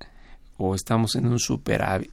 [0.58, 2.12] o estamos en un superávit.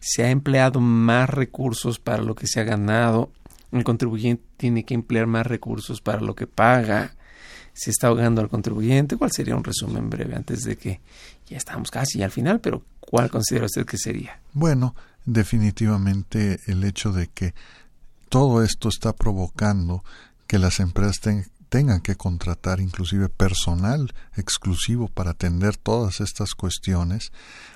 [0.00, 3.30] Se ha empleado más recursos para lo que se ha ganado,
[3.70, 7.14] el contribuyente tiene que emplear más recursos para lo que paga
[7.76, 9.16] se está ahogando al contribuyente.
[9.16, 11.00] ¿Cuál sería un resumen breve antes de que
[11.46, 14.40] ya estamos casi al final, pero cuál considera usted que sería?
[14.54, 14.94] Bueno,
[15.26, 17.54] definitivamente el hecho de que
[18.30, 20.02] todo esto está provocando
[20.46, 21.20] que las empresas
[21.68, 27.32] tengan que contratar inclusive personal exclusivo para atender todas estas cuestiones,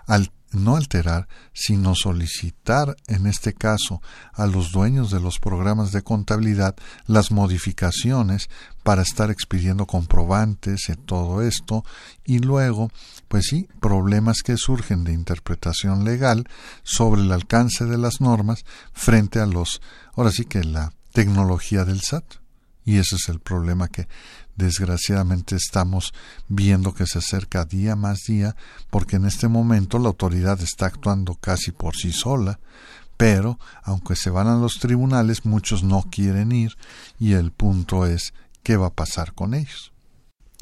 [0.06, 6.02] al no alterar, sino solicitar, en este caso, a los dueños de los programas de
[6.02, 6.74] contabilidad
[7.06, 8.48] las modificaciones
[8.82, 11.84] para estar expidiendo comprobantes y todo esto,
[12.24, 12.90] y luego,
[13.28, 16.48] pues sí, problemas que surgen de interpretación legal
[16.82, 19.80] sobre el alcance de las normas frente a los,
[20.14, 22.39] ahora sí que la tecnología del SAT.
[22.90, 24.08] Y ese es el problema que
[24.56, 26.12] desgraciadamente estamos
[26.48, 28.56] viendo que se acerca día más día,
[28.90, 32.58] porque en este momento la autoridad está actuando casi por sí sola,
[33.16, 36.76] pero aunque se van a los tribunales, muchos no quieren ir
[37.20, 38.34] y el punto es
[38.64, 39.92] qué va a pasar con ellos.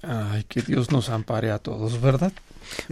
[0.02, 2.34] Ay, que Dios nos ampare a todos, ¿verdad?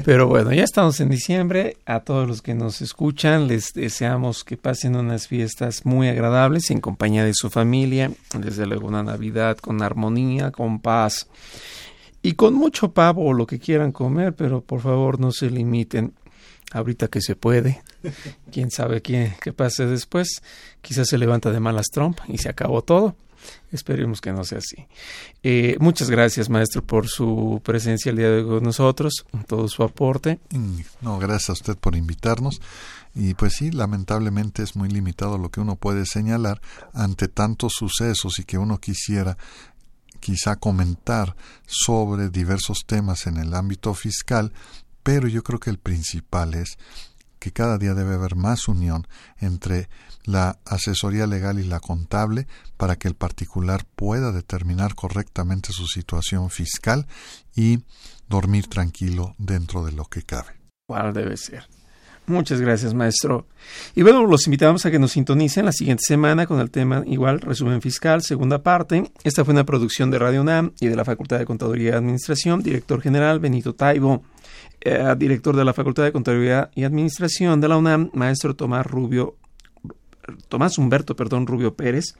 [0.04, 1.76] Pero bueno, ya estamos en diciembre.
[1.86, 6.80] A todos los que nos escuchan, les deseamos que pasen unas fiestas muy agradables en
[6.80, 8.10] compañía de su familia.
[8.38, 11.28] Desde luego una Navidad con armonía, con paz
[12.22, 16.14] y con mucho pavo o lo que quieran comer, pero por favor no se limiten.
[16.72, 17.82] Ahorita que se puede,
[18.50, 20.42] quién sabe qué, qué pase después.
[20.82, 23.14] Quizás se levanta de malas Trump y se acabó todo.
[23.72, 24.86] Esperemos que no sea así.
[25.42, 29.82] Eh, muchas gracias, maestro, por su presencia el día de hoy con nosotros, todo su
[29.82, 30.38] aporte.
[31.00, 32.60] No, gracias a usted por invitarnos.
[33.14, 36.60] Y pues sí, lamentablemente es muy limitado lo que uno puede señalar
[36.92, 39.38] ante tantos sucesos y que uno quisiera
[40.20, 41.36] quizá comentar
[41.66, 44.52] sobre diversos temas en el ámbito fiscal,
[45.02, 46.78] pero yo creo que el principal es
[47.50, 49.06] cada día debe haber más unión
[49.38, 49.88] entre
[50.24, 56.50] la asesoría legal y la contable para que el particular pueda determinar correctamente su situación
[56.50, 57.06] fiscal
[57.54, 57.84] y
[58.28, 60.60] dormir tranquilo dentro de lo que cabe.
[60.86, 61.68] ¿Cuál debe ser?
[62.26, 63.46] Muchas gracias, maestro.
[63.94, 67.40] Y bueno, los invitamos a que nos sintonicen la siguiente semana con el tema igual,
[67.40, 69.10] resumen fiscal, segunda parte.
[69.22, 72.62] Esta fue una producción de Radio UNAM y de la Facultad de Contaduría y Administración,
[72.62, 74.24] director general Benito Taibo,
[74.80, 79.36] eh, director de la Facultad de Contaduría y Administración de la UNAM, maestro Tomás Rubio
[80.48, 82.16] Tomás Humberto, perdón, Rubio Pérez,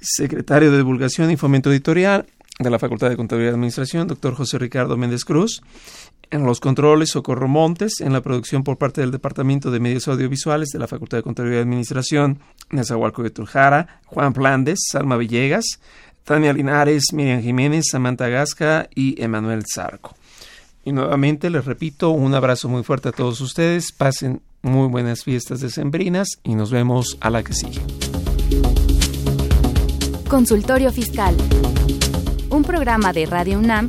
[0.00, 2.26] secretario de Divulgación y Fomento Editorial
[2.58, 5.62] de la Facultad de Contabilidad y Administración, doctor José Ricardo Méndez Cruz,
[6.34, 10.70] en los controles Socorro Montes, en la producción por parte del Departamento de Medios Audiovisuales
[10.70, 15.64] de la Facultad de Contabilidad y Administración, Nezahualco de Trujara, Juan Plandes, Salma Villegas,
[16.24, 20.16] Tania Linares, Miriam Jiménez, Samantha Gasca y Emanuel Zarco.
[20.84, 25.60] Y nuevamente les repito, un abrazo muy fuerte a todos ustedes, pasen muy buenas fiestas
[25.60, 27.80] decembrinas y nos vemos a la que sigue.
[30.28, 31.36] Consultorio Fiscal.
[32.50, 33.88] Un programa de Radio UNAM